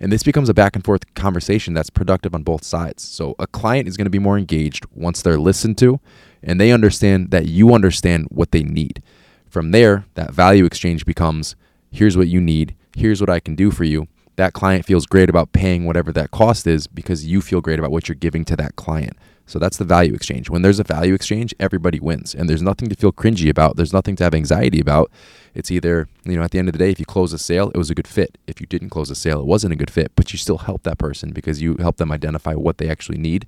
And 0.00 0.10
this 0.10 0.24
becomes 0.24 0.48
a 0.48 0.54
back 0.54 0.74
and 0.74 0.84
forth 0.84 1.14
conversation 1.14 1.72
that's 1.72 1.88
productive 1.88 2.34
on 2.34 2.42
both 2.42 2.64
sides. 2.64 3.04
So 3.04 3.36
a 3.38 3.46
client 3.46 3.86
is 3.86 3.96
going 3.96 4.06
to 4.06 4.10
be 4.10 4.18
more 4.18 4.36
engaged 4.36 4.86
once 4.92 5.22
they're 5.22 5.38
listened 5.38 5.78
to 5.78 6.00
and 6.42 6.60
they 6.60 6.72
understand 6.72 7.30
that 7.30 7.46
you 7.46 7.72
understand 7.72 8.26
what 8.30 8.50
they 8.50 8.64
need. 8.64 9.04
From 9.48 9.70
there, 9.70 10.04
that 10.14 10.32
value 10.34 10.64
exchange 10.64 11.06
becomes 11.06 11.54
here's 11.92 12.16
what 12.16 12.26
you 12.26 12.40
need, 12.40 12.74
here's 12.96 13.20
what 13.20 13.30
I 13.30 13.38
can 13.38 13.54
do 13.54 13.70
for 13.70 13.84
you. 13.84 14.08
That 14.34 14.52
client 14.52 14.84
feels 14.84 15.06
great 15.06 15.30
about 15.30 15.52
paying 15.52 15.84
whatever 15.84 16.12
that 16.12 16.32
cost 16.32 16.66
is 16.66 16.88
because 16.88 17.24
you 17.24 17.40
feel 17.40 17.60
great 17.60 17.78
about 17.78 17.92
what 17.92 18.08
you're 18.08 18.16
giving 18.16 18.44
to 18.46 18.56
that 18.56 18.74
client. 18.74 19.16
So 19.48 19.58
that's 19.58 19.78
the 19.78 19.84
value 19.84 20.14
exchange. 20.14 20.50
When 20.50 20.62
there's 20.62 20.78
a 20.78 20.84
value 20.84 21.14
exchange, 21.14 21.54
everybody 21.58 21.98
wins. 21.98 22.34
And 22.34 22.48
there's 22.48 22.62
nothing 22.62 22.88
to 22.90 22.94
feel 22.94 23.12
cringy 23.12 23.48
about. 23.48 23.76
There's 23.76 23.94
nothing 23.94 24.14
to 24.16 24.24
have 24.24 24.34
anxiety 24.34 24.78
about. 24.78 25.10
It's 25.54 25.70
either, 25.70 26.06
you 26.24 26.36
know, 26.36 26.42
at 26.42 26.50
the 26.50 26.58
end 26.58 26.68
of 26.68 26.72
the 26.72 26.78
day, 26.78 26.90
if 26.90 27.00
you 27.00 27.06
close 27.06 27.32
a 27.32 27.38
sale, 27.38 27.70
it 27.74 27.78
was 27.78 27.90
a 27.90 27.94
good 27.94 28.06
fit. 28.06 28.36
If 28.46 28.60
you 28.60 28.66
didn't 28.66 28.90
close 28.90 29.10
a 29.10 29.14
sale, 29.14 29.40
it 29.40 29.46
wasn't 29.46 29.72
a 29.72 29.76
good 29.76 29.90
fit, 29.90 30.12
but 30.14 30.32
you 30.32 30.38
still 30.38 30.58
help 30.58 30.82
that 30.82 30.98
person 30.98 31.30
because 31.32 31.62
you 31.62 31.76
help 31.80 31.96
them 31.96 32.12
identify 32.12 32.54
what 32.54 32.76
they 32.76 32.90
actually 32.90 33.18
need. 33.18 33.46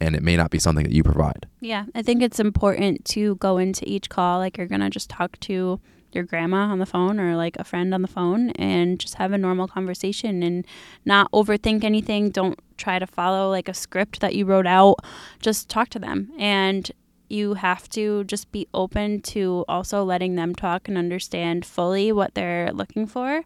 And 0.00 0.16
it 0.16 0.22
may 0.22 0.36
not 0.36 0.50
be 0.50 0.58
something 0.58 0.84
that 0.84 0.92
you 0.92 1.04
provide. 1.04 1.46
Yeah. 1.60 1.84
I 1.94 2.02
think 2.02 2.20
it's 2.20 2.40
important 2.40 3.04
to 3.06 3.36
go 3.36 3.58
into 3.58 3.88
each 3.88 4.08
call 4.08 4.38
like 4.38 4.58
you're 4.58 4.66
going 4.66 4.80
to 4.80 4.90
just 4.90 5.08
talk 5.08 5.38
to 5.40 5.80
your 6.12 6.24
grandma 6.24 6.66
on 6.66 6.78
the 6.78 6.86
phone 6.86 7.20
or 7.20 7.36
like 7.36 7.56
a 7.58 7.64
friend 7.64 7.92
on 7.92 8.02
the 8.02 8.08
phone 8.08 8.50
and 8.50 8.98
just 8.98 9.16
have 9.16 9.32
a 9.32 9.38
normal 9.38 9.68
conversation 9.68 10.42
and 10.42 10.66
not 11.04 11.30
overthink 11.32 11.84
anything. 11.84 12.30
Don't 12.30 12.58
try 12.76 12.98
to 12.98 13.06
follow 13.06 13.50
like 13.50 13.68
a 13.68 13.74
script 13.74 14.20
that 14.20 14.34
you 14.34 14.44
wrote 14.44 14.66
out. 14.66 14.96
Just 15.40 15.68
talk 15.68 15.88
to 15.90 15.98
them. 15.98 16.30
And 16.38 16.90
you 17.28 17.54
have 17.54 17.88
to 17.90 18.24
just 18.24 18.50
be 18.52 18.66
open 18.72 19.20
to 19.20 19.64
also 19.68 20.02
letting 20.02 20.34
them 20.36 20.54
talk 20.54 20.88
and 20.88 20.96
understand 20.96 21.64
fully 21.66 22.10
what 22.10 22.34
they're 22.34 22.72
looking 22.72 23.06
for. 23.06 23.42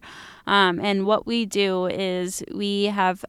Um, 0.47 0.79
and 0.79 1.05
what 1.05 1.27
we 1.27 1.45
do 1.45 1.87
is 1.87 2.43
we 2.53 2.85
have 2.85 3.25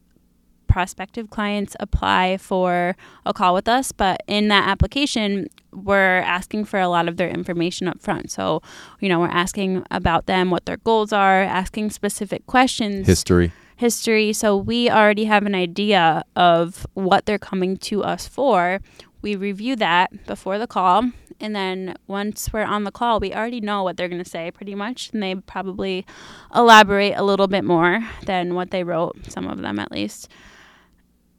prospective 0.74 1.30
clients 1.30 1.76
apply 1.78 2.36
for 2.36 2.96
a 3.24 3.32
call 3.32 3.54
with 3.54 3.68
us, 3.68 3.92
but 3.92 4.20
in 4.26 4.48
that 4.48 4.68
application, 4.68 5.46
we're 5.72 6.18
asking 6.18 6.64
for 6.64 6.80
a 6.80 6.88
lot 6.88 7.06
of 7.06 7.16
their 7.16 7.28
information 7.28 7.86
up 7.86 8.02
front. 8.02 8.28
So, 8.32 8.60
you 8.98 9.08
know, 9.08 9.20
we're 9.20 9.28
asking 9.28 9.84
about 9.92 10.26
them, 10.26 10.50
what 10.50 10.66
their 10.66 10.78
goals 10.78 11.12
are, 11.12 11.42
asking 11.42 11.90
specific 11.90 12.44
questions. 12.48 13.06
History. 13.06 13.52
History. 13.76 14.32
So 14.32 14.56
we 14.56 14.90
already 14.90 15.26
have 15.26 15.46
an 15.46 15.54
idea 15.54 16.24
of 16.34 16.88
what 16.94 17.24
they're 17.24 17.38
coming 17.38 17.76
to 17.76 18.02
us 18.02 18.26
for. 18.26 18.80
We 19.22 19.36
review 19.36 19.76
that 19.76 20.26
before 20.26 20.58
the 20.58 20.66
call. 20.66 21.04
And 21.38 21.54
then 21.54 21.94
once 22.08 22.52
we're 22.52 22.64
on 22.64 22.82
the 22.82 22.92
call, 22.92 23.20
we 23.20 23.32
already 23.32 23.60
know 23.60 23.84
what 23.84 23.96
they're 23.96 24.08
going 24.08 24.24
to 24.24 24.28
say 24.28 24.50
pretty 24.50 24.74
much. 24.74 25.10
And 25.12 25.22
they 25.22 25.36
probably 25.36 26.04
elaborate 26.52 27.14
a 27.14 27.22
little 27.22 27.46
bit 27.46 27.64
more 27.64 28.00
than 28.26 28.54
what 28.56 28.72
they 28.72 28.82
wrote, 28.82 29.16
some 29.28 29.46
of 29.46 29.60
them 29.60 29.78
at 29.78 29.92
least 29.92 30.28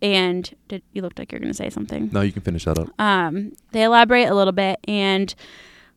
and 0.01 0.53
did 0.67 0.81
you 0.93 1.01
looked 1.01 1.17
like 1.19 1.31
you're 1.31 1.39
going 1.39 1.51
to 1.51 1.57
say 1.57 1.69
something 1.69 2.09
No, 2.11 2.21
you 2.21 2.31
can 2.31 2.41
finish 2.41 2.65
that 2.65 2.77
up. 2.77 2.89
um, 2.99 3.53
they 3.71 3.83
elaborate 3.83 4.25
a 4.25 4.35
little 4.35 4.53
bit 4.53 4.79
and 4.87 5.33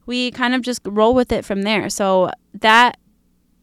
we 0.06 0.30
kind 0.30 0.54
of 0.54 0.62
just 0.62 0.80
roll 0.84 1.14
with 1.14 1.32
it 1.32 1.44
from 1.44 1.62
there 1.62 1.90
so 1.90 2.30
that 2.54 2.96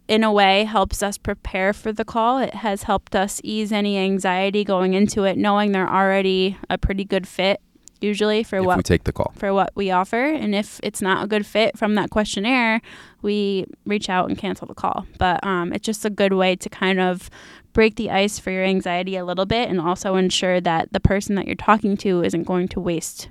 in 0.08 0.24
a 0.24 0.32
way 0.32 0.66
helps 0.66 1.02
us 1.02 1.18
prepare 1.18 1.74
for 1.74 1.92
the 1.92 2.06
call 2.06 2.38
it 2.40 2.54
has 2.56 2.84
helped 2.84 3.16
us 3.16 3.42
ease 3.44 3.72
any 3.72 3.98
anxiety 3.98 4.64
going 4.64 4.94
into 4.94 5.24
it 5.24 5.38
knowing 5.38 5.72
they're 5.72 5.90
already 5.92 6.58
a 6.70 6.78
pretty 6.78 7.04
good 7.04 7.28
fit 7.28 7.60
usually 8.02 8.44
for 8.44 8.58
if 8.58 8.66
what 8.66 8.78
we 8.78 8.84
take 8.84 9.06
the 9.06 9.12
call. 9.14 9.34
for 9.38 9.52
what 9.54 9.72
we 9.74 9.90
offer. 9.90 10.26
And 10.26 10.54
if 10.54 10.80
it's 10.84 11.02
not 11.02 11.24
a 11.24 11.28
good 11.28 11.44
fit 11.46 11.76
from 11.76 11.96
that 11.96 12.12
questionnaire, 12.12 12.82
we 13.24 13.66
reach 13.86 14.10
out 14.10 14.28
and 14.30 14.38
cancel 14.38 14.68
the 14.68 14.76
call. 14.76 15.08
But 15.18 15.44
um, 15.44 15.74
it's 15.74 15.86
just 15.86 16.06
a 16.06 16.10
good 16.12 16.34
way 16.34 16.56
to 16.58 16.70
kind 16.70 17.00
of 17.00 17.32
break 17.76 17.96
the 17.96 18.10
ice 18.10 18.40
for 18.40 18.50
your 18.50 18.64
anxiety 18.64 19.18
a 19.18 19.26
little 19.26 19.46
bit 19.46 19.70
and 19.70 19.80
also 19.80 20.16
ensure 20.16 20.60
that 20.62 20.92
the 20.94 21.00
person 21.00 21.36
that 21.36 21.46
you're 21.46 21.56
talking 21.56 21.98
to 21.98 22.24
isn't 22.24 22.44
going 22.44 22.70
to 22.70 22.80
waste 22.80 23.30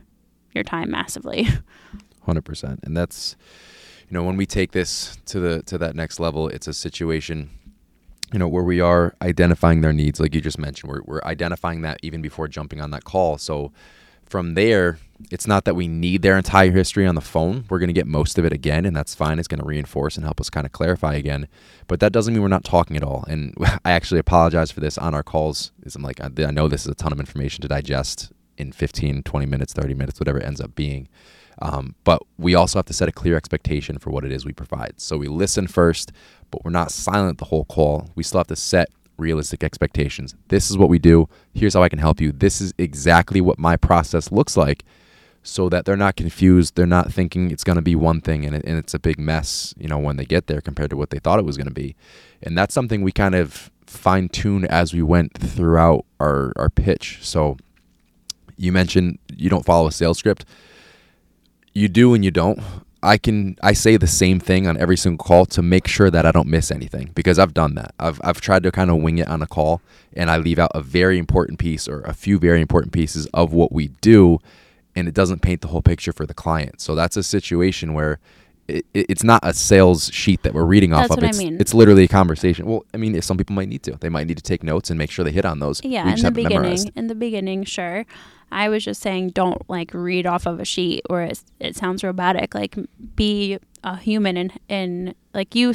your 0.53 0.63
time 0.63 0.91
massively. 0.91 1.49
Hundred 2.23 2.45
percent, 2.45 2.81
and 2.85 2.97
that's 2.97 3.35
you 4.09 4.15
know 4.15 4.23
when 4.23 4.37
we 4.37 4.47
take 4.47 4.73
this 4.73 5.19
to 5.27 5.41
the 5.41 5.63
to 5.65 5.79
that 5.79 5.97
next 5.97 6.21
level, 6.21 6.49
it's 6.49 6.69
a 6.69 6.75
situation 6.75 7.51
you 8.33 8.39
know 8.39 8.49
where 8.49 8.63
we 8.63 8.81
are 8.81 9.15
identifying 9.23 9.81
their 9.81 9.93
needs, 9.93 10.21
like 10.21 10.35
you 10.35 10.41
just 10.41 10.59
mentioned. 10.59 10.93
We're 10.93 11.03
we're 11.05 11.25
identifying 11.25 11.83
that 11.83 11.99
even 12.03 12.23
before 12.23 12.47
jumping 12.47 12.81
on 12.81 12.91
that 12.91 13.05
call. 13.05 13.39
So 13.39 13.73
from 14.29 14.55
there, 14.55 14.99
it's 15.31 15.47
not 15.47 15.65
that 15.65 15.75
we 15.75 15.89
need 15.89 16.23
their 16.23 16.37
entire 16.37 16.73
history 16.73 17.07
on 17.07 17.15
the 17.15 17.21
phone. 17.21 17.65
We're 17.69 17.79
going 17.79 17.89
to 17.89 17.95
get 17.95 18.07
most 18.07 18.39
of 18.39 18.45
it 18.45 18.53
again, 18.53 18.85
and 18.85 18.97
that's 18.97 19.15
fine. 19.15 19.39
It's 19.39 19.49
going 19.49 19.61
to 19.61 19.67
reinforce 19.67 20.17
and 20.17 20.25
help 20.25 20.41
us 20.41 20.51
kind 20.51 20.67
of 20.67 20.73
clarify 20.73 21.15
again. 21.15 21.49
But 21.87 22.01
that 22.01 22.13
doesn't 22.13 22.35
mean 22.35 22.43
we're 22.43 22.49
not 22.49 22.65
talking 22.65 22.97
at 22.97 23.05
all. 23.05 23.25
And 23.29 23.55
I 23.85 23.93
actually 23.93 24.21
apologize 24.21 24.71
for 24.71 24.81
this 24.81 24.99
on 24.99 25.15
our 25.15 25.23
calls. 25.23 25.73
Is 25.85 25.97
I'm 25.97 26.03
like, 26.03 26.21
I, 26.21 26.31
I 26.45 26.51
know 26.51 26.69
this 26.69 26.83
is 26.83 26.89
a 26.89 26.95
ton 26.95 27.13
of 27.13 27.21
information 27.21 27.63
to 27.63 27.69
digest 27.69 28.33
in 28.57 28.73
15, 28.73 29.23
20 29.23 29.47
minutes, 29.47 29.73
30 29.73 29.95
minutes, 29.95 30.21
whatever 30.21 30.39
it 30.39 30.47
ends 30.47 30.61
up 30.61 30.75
being. 30.75 31.09
Um, 31.63 31.95
but 32.05 32.23
we 32.37 32.55
also 32.55 32.79
have 32.79 32.87
to 32.87 32.93
set 32.93 33.09
a 33.09 33.13
clear 33.13 33.37
expectation 33.37 33.99
for 33.99 34.11
what 34.11 34.25
it 34.25 34.33
is 34.33 34.45
we 34.45 34.53
provide. 34.53 35.01
So 35.01 35.17
we 35.17 35.29
listen 35.29 35.69
first, 35.69 36.13
but 36.51 36.65
we're 36.65 36.73
not 36.73 36.91
silent 36.91 37.39
the 37.39 37.47
whole 37.47 37.65
call. 37.65 38.11
We 38.15 38.23
still 38.23 38.41
have 38.41 38.49
to 38.49 38.57
set 38.57 38.89
realistic 39.17 39.63
expectations. 39.63 40.35
This 40.49 40.71
is 40.71 40.79
what 40.79 40.89
we 40.89 40.99
do. 40.99 41.29
Here's 41.53 41.75
how 41.75 41.83
I 41.83 41.89
can 41.89 41.99
help 41.99 42.21
you. 42.21 42.33
This 42.33 42.61
is 42.61 42.75
exactly 42.79 43.41
what 43.41 43.59
my 43.59 43.77
process 43.77 44.33
looks 44.33 44.57
like 44.57 44.85
so 45.43 45.69
that 45.69 45.85
they're 45.85 45.97
not 45.97 46.17
confused. 46.17 46.75
They're 46.75 46.87
not 46.87 47.13
thinking 47.13 47.51
it's 47.51 47.65
going 47.65 47.77
to 47.77 47.83
be 47.83 47.95
one 47.95 48.21
thing 48.21 48.45
and, 48.45 48.57
it, 48.57 48.65
and 48.65 48.79
it's 48.79 48.95
a 48.95 48.99
big 48.99 49.19
mess, 49.19 49.75
you 49.77 49.89
know, 49.89 49.99
when 49.99 50.17
they 50.17 50.25
get 50.25 50.47
there 50.47 50.61
compared 50.61 50.91
to 50.91 50.97
what 50.97 51.11
they 51.11 51.19
thought 51.19 51.39
it 51.39 51.45
was 51.45 51.57
going 51.57 51.69
to 51.69 51.75
be. 51.75 51.95
And 52.43 52.57
that's 52.57 52.75
something 52.75 53.03
we 53.03 53.13
kind 53.13 53.35
of 53.35 53.71
fine 53.87 54.29
tune 54.29 54.65
as 54.65 54.93
we 54.93 55.03
went 55.03 55.35
throughout 55.35 56.05
our, 56.19 56.53
our 56.57 56.71
pitch. 56.71 57.19
So 57.23 57.57
you 58.57 58.73
mentioned 58.73 59.19
you 59.37 59.51
don't 59.51 59.65
follow 59.65 59.87
a 59.87 59.93
sales 59.93 60.19
script. 60.19 60.45
You 61.73 61.89
do 61.89 62.15
and 62.15 62.25
you 62.25 62.31
don't. 62.31 62.61
I 63.05 63.19
can 63.19 63.57
I 63.63 63.73
say 63.75 63.97
the 63.97 64.07
same 64.07 64.41
thing 64.41 64.67
on 64.67 64.77
every 64.77 64.97
single 64.97 65.25
call 65.25 65.47
to 65.47 65.63
make 65.63 65.87
sure 65.87 66.11
that 66.11 66.25
I 66.27 66.33
don't 66.33 66.49
miss 66.49 66.71
anything 66.71 67.11
because 67.15 67.39
I've 67.39 67.55
done 67.55 67.75
that. 67.77 67.95
I've 68.01 68.21
I've 68.25 68.41
tried 68.41 68.63
to 68.65 68.73
kind 68.73 68.91
of 68.91 68.97
wing 68.97 69.19
it 69.19 69.29
on 69.29 69.43
a 69.43 69.47
call 69.47 69.81
and 70.15 70.31
I 70.31 70.39
leave 70.39 70.59
out 70.59 70.73
a 70.75 70.81
very 70.81 71.19
important 71.19 71.59
piece 71.59 71.87
or 71.89 72.01
a 72.03 72.15
few 72.15 72.39
very 72.39 72.61
important 72.61 72.93
pieces 72.93 73.27
of 73.35 73.53
what 73.53 73.71
we 73.73 73.89
do 74.01 74.39
and 74.97 75.07
it 75.09 75.15
doesn't 75.15 75.43
paint 75.43 75.61
the 75.61 75.69
whole 75.69 75.83
picture 75.83 76.13
for 76.13 76.25
the 76.27 76.35
client. 76.35 76.81
So 76.81 76.95
that's 76.95 77.17
a 77.17 77.23
situation 77.23 77.93
where 77.95 78.19
it, 78.69 78.87
it's 78.95 79.23
not 79.25 79.41
a 79.45 79.53
sales 79.53 80.11
sheet 80.13 80.43
that 80.43 80.55
we're 80.55 80.65
reading 80.65 80.93
off 80.95 81.03
That's 81.03 81.11
of. 81.13 81.17
what 81.19 81.25
I 81.25 81.29
It's, 81.29 81.39
mean. 81.39 81.57
it's 81.61 81.75
literally 81.75 82.05
a 82.05 82.09
conversation. 82.09 82.65
Well, 82.67 82.85
I 82.95 82.97
mean, 82.97 83.15
if 83.15 83.25
some 83.25 83.37
people 83.37 83.55
might 83.55 83.69
need 83.69 83.83
to, 83.83 83.93
they 84.01 84.09
might 84.09 84.27
need 84.27 84.39
to 84.39 84.43
take 84.43 84.63
notes 84.63 84.89
and 84.91 84.97
make 84.97 85.11
sure 85.11 85.25
they 85.25 85.33
hit 85.33 85.45
on 85.45 85.59
those. 85.59 85.83
Yeah, 85.85 86.09
in 86.15 86.21
the 86.23 86.31
beginning, 86.31 86.91
in 86.97 87.09
the 87.09 87.15
beginning, 87.15 87.65
sure. 87.65 88.07
I 88.51 88.69
was 88.69 88.85
just 88.85 89.01
saying, 89.01 89.31
don't 89.31 89.69
like 89.69 89.93
read 89.93 90.27
off 90.27 90.47
of 90.47 90.61
a 90.61 90.65
sheet 90.65 91.03
or 91.11 91.23
it's, 91.23 91.45
it 91.61 91.77
sounds 91.77 92.05
robotic. 92.05 92.55
Like, 92.55 92.77
be 93.17 93.59
a 93.85 93.97
human 93.99 94.37
and 94.37 94.53
and 94.69 95.15
like 95.35 95.55
you 95.55 95.75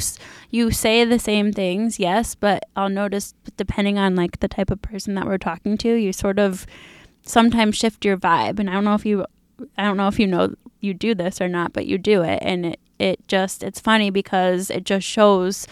you 0.50 0.70
say 0.70 1.04
the 1.04 1.18
same 1.18 1.52
things, 1.52 1.98
yes, 1.98 2.34
but 2.34 2.64
I'll 2.76 2.88
notice 2.88 3.34
depending 3.56 3.98
on 3.98 4.16
like 4.16 4.40
the 4.40 4.48
type 4.48 4.70
of 4.70 4.82
person 4.82 5.14
that 5.14 5.26
we're 5.26 5.38
talking 5.38 5.78
to, 5.78 5.94
you 5.94 6.12
sort 6.12 6.38
of 6.38 6.66
sometimes 7.22 7.76
shift 7.76 8.04
your 8.04 8.16
vibe. 8.16 8.58
And 8.58 8.68
I 8.68 8.72
don't 8.72 8.84
know 8.84 8.94
if 8.94 9.06
you, 9.06 9.24
I 9.78 9.84
don't 9.84 9.96
know 9.96 10.08
if 10.08 10.18
you 10.18 10.26
know 10.26 10.54
you 10.80 10.92
do 10.92 11.14
this 11.14 11.40
or 11.40 11.48
not, 11.48 11.72
but 11.72 11.86
you 11.86 11.98
do 11.98 12.22
it, 12.22 12.40
and 12.42 12.66
it 12.66 12.80
it 12.98 13.26
just 13.28 13.62
it's 13.62 13.80
funny 13.80 14.10
because 14.10 14.70
it 14.70 14.84
just 14.84 15.06
shows 15.06 15.66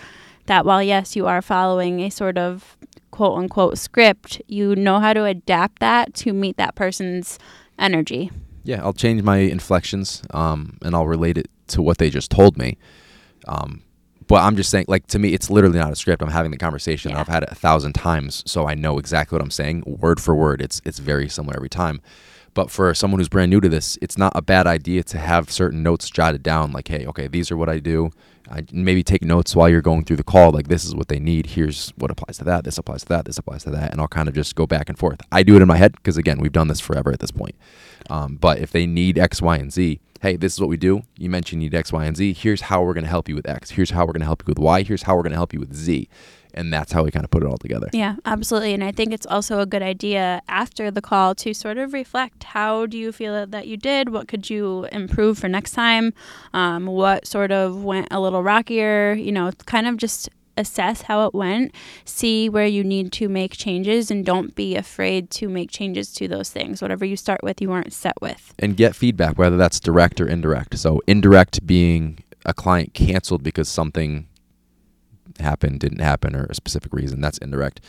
that 0.47 0.65
while 0.65 0.83
yes 0.83 1.15
you 1.15 1.27
are 1.27 1.43
following 1.43 2.01
a 2.01 2.11
sort 2.11 2.39
of 2.39 2.77
quote 3.19 3.37
unquote 3.37 3.77
script, 3.77 4.41
you 4.47 4.77
know 4.77 5.01
how 5.01 5.13
to 5.13 5.25
adapt 5.25 5.81
that 5.81 6.15
to 6.15 6.33
meet 6.33 6.57
that 6.57 6.77
person's 6.77 7.37
energy. 7.77 8.31
Yeah, 8.63 8.81
I'll 8.81 8.93
change 8.93 9.25
my 9.25 9.39
inflections, 9.39 10.23
um, 10.31 10.79
and 10.83 10.95
I'll 10.95 11.09
relate 11.09 11.37
it 11.37 11.51
to 11.69 11.83
what 11.83 11.99
they 11.99 12.11
just 12.11 12.31
told 12.31 12.57
me. 12.57 12.79
Um, 13.49 13.83
but 14.29 14.45
I'm 14.45 14.55
just 14.55 14.71
saying, 14.71 14.85
like 14.87 15.09
to 15.09 15.19
me, 15.19 15.35
it's 15.35 15.51
literally 15.51 15.81
not 15.81 15.91
a 15.91 15.97
script. 15.97 16.23
I'm 16.23 16.29
having 16.29 16.53
the 16.53 16.59
conversation. 16.59 17.11
Yeah. 17.11 17.19
I've 17.19 17.27
had 17.27 17.43
it 17.43 17.49
a 17.51 17.57
thousand 17.57 17.95
times, 17.95 18.45
so 18.47 18.69
I 18.69 18.75
know 18.75 19.01
exactly 19.01 19.35
what 19.35 19.43
I'm 19.43 19.51
saying, 19.51 19.83
word 19.85 20.21
for 20.21 20.37
word. 20.37 20.63
It's 20.63 20.81
it's 20.85 21.01
very 21.01 21.29
similar 21.29 21.57
every 21.57 21.69
time. 21.69 22.01
But 22.59 22.73
for 22.73 22.93
someone 22.93 23.21
who's 23.21 23.29
brand 23.29 23.53
new 23.53 23.61
to 23.61 23.69
this, 23.69 23.97
it's 24.03 24.19
not 24.19 24.33
a 24.35 24.43
bad 24.43 24.67
idea 24.67 25.05
to 25.05 25.19
have 25.19 25.49
certain 25.49 25.81
notes 25.81 26.11
jotted 26.11 26.43
down. 26.43 26.73
Like, 26.73 26.89
hey, 26.89 27.07
okay, 27.07 27.29
these 27.29 27.53
are 27.53 27.57
what 27.57 27.69
I 27.69 27.79
do. 27.79 28.11
I 28.51 28.65
maybe 28.73 29.05
take 29.05 29.23
notes 29.23 29.55
while 29.55 29.69
you're 29.69 29.81
going 29.81 30.05
through 30.05 30.17
the 30.17 30.25
call. 30.25 30.51
Like, 30.51 30.67
this 30.67 30.85
is 30.85 30.93
what 30.93 31.07
they 31.07 31.21
need. 31.21 31.47
Here's 31.47 31.91
what 31.91 32.11
applies 32.11 32.39
to 32.39 32.45
that. 32.47 32.65
This 32.65 32.77
applies 32.77 33.03
to 33.03 33.11
that. 33.11 33.27
This 33.27 33.39
applies 33.39 33.63
to 33.63 33.71
that. 33.71 33.93
And 33.93 34.01
I'll 34.01 34.09
kind 34.09 34.29
of 34.29 34.35
just 34.35 34.57
go 34.57 34.67
back 34.67 34.89
and 34.89 34.99
forth. 34.99 35.21
I 35.31 35.45
do 35.45 35.55
it 35.55 35.63
in 35.63 35.69
my 35.69 35.77
head 35.77 35.93
because 35.93 36.17
again, 36.17 36.41
we've 36.41 36.51
done 36.51 36.67
this 36.67 36.81
forever 36.81 37.13
at 37.13 37.21
this 37.21 37.31
point. 37.31 37.55
Um, 38.11 38.35
but 38.35 38.59
if 38.59 38.73
they 38.73 38.87
need 38.87 39.21
X, 39.21 39.41
Y, 39.41 39.57
and 39.57 39.73
Z, 39.73 40.01
hey, 40.21 40.35
this 40.35 40.55
is 40.55 40.61
what 40.61 40.69
we 40.69 40.77
do. 40.77 41.03
You 41.17 41.31
mentioned 41.31 41.63
you 41.63 41.71
need 41.71 41.77
X, 41.77 41.93
Y, 41.93 42.05
and 42.05 42.17
Z. 42.17 42.33
Here's 42.33 42.63
how 42.63 42.83
we're 42.83 42.95
going 42.95 43.05
to 43.05 43.11
help 43.11 43.29
you 43.29 43.37
with 43.37 43.49
X. 43.49 43.71
Here's 43.71 43.91
how 43.91 44.01
we're 44.05 44.15
going 44.15 44.23
to 44.23 44.27
help 44.27 44.43
you 44.43 44.51
with 44.51 44.59
Y. 44.59 44.83
Here's 44.83 45.05
how 45.05 45.15
we're 45.15 45.23
going 45.23 45.31
to 45.31 45.39
help 45.39 45.53
you 45.53 45.61
with 45.61 45.77
Z. 45.77 46.09
And 46.59 46.73
that's 46.73 46.91
how 46.91 47.05
we 47.05 47.11
kind 47.13 47.25
of 47.25 47.31
put 47.31 47.45
it 47.45 47.47
all 47.47 47.57
together. 47.57 47.89
Yeah, 47.93 48.17
absolutely. 48.25 48.75
And 48.75 48.83
I 48.83 48.91
think 48.91 49.13
it's 49.13 49.27
also 49.27 49.61
a 49.61 49.67
good 49.67 49.83
idea 49.83 50.43
after 50.49 50.91
the 50.91 51.01
call 51.01 51.35
to 51.37 51.55
sort 51.55 51.79
of 51.79 51.93
reflect 51.93 52.43
how 52.43 52.87
do 52.87 52.99
you 52.99 53.13
feel 53.13 53.47
that 53.47 53.67
you 53.69 53.77
did? 53.77 54.09
What 54.09 54.27
could 54.27 54.51
you 54.51 54.89
improve 54.91 55.39
for 55.39 55.49
next 55.49 55.73
time? 55.73 56.13
Um, 56.53 56.87
what 56.87 57.27
sort 57.27 57.53
of 57.53 57.85
went 57.85 58.09
a 58.11 58.19
little 58.19 58.43
rockier? 58.43 59.13
You 59.13 59.31
know, 59.31 59.53
kind 59.67 59.87
of 59.87 59.99
just 59.99 60.29
assess 60.57 61.03
how 61.03 61.25
it 61.25 61.35
went, 61.35 61.73
see 62.05 62.49
where 62.49 62.67
you 62.67 62.83
need 62.83 63.13
to 63.13 63.29
make 63.29 63.53
changes, 63.57 64.11
and 64.11 64.27
don't 64.27 64.55
be 64.57 64.75
afraid 64.75 65.31
to 65.31 65.49
make 65.49 65.71
changes 65.71 66.13
to 66.15 66.27
those 66.27 66.51
things. 66.51 66.83
Whatever 66.83 67.05
you 67.05 67.17
start 67.17 67.41
with, 67.45 67.63
you 67.63 67.69
weren't 67.69 67.93
set 67.93 68.21
with. 68.21 68.53
and 68.59 68.77
get 68.77 68.97
feedback, 68.97 69.39
whether 69.39 69.57
that's 69.57 69.79
direct 69.79 70.21
or 70.21 70.27
indirect. 70.27 70.77
So, 70.77 71.01
indirect 71.07 71.65
being 71.65 72.19
a 72.45 72.53
client 72.53 72.93
canceled 72.95 73.43
because 73.43 73.69
something 73.69 74.27
happened, 75.41 75.81
didn't 75.81 76.01
happen, 76.01 76.35
or 76.35 76.45
a 76.45 76.55
specific 76.55 76.93
reason. 76.93 77.21
That's 77.21 77.39
indirect. 77.39 77.81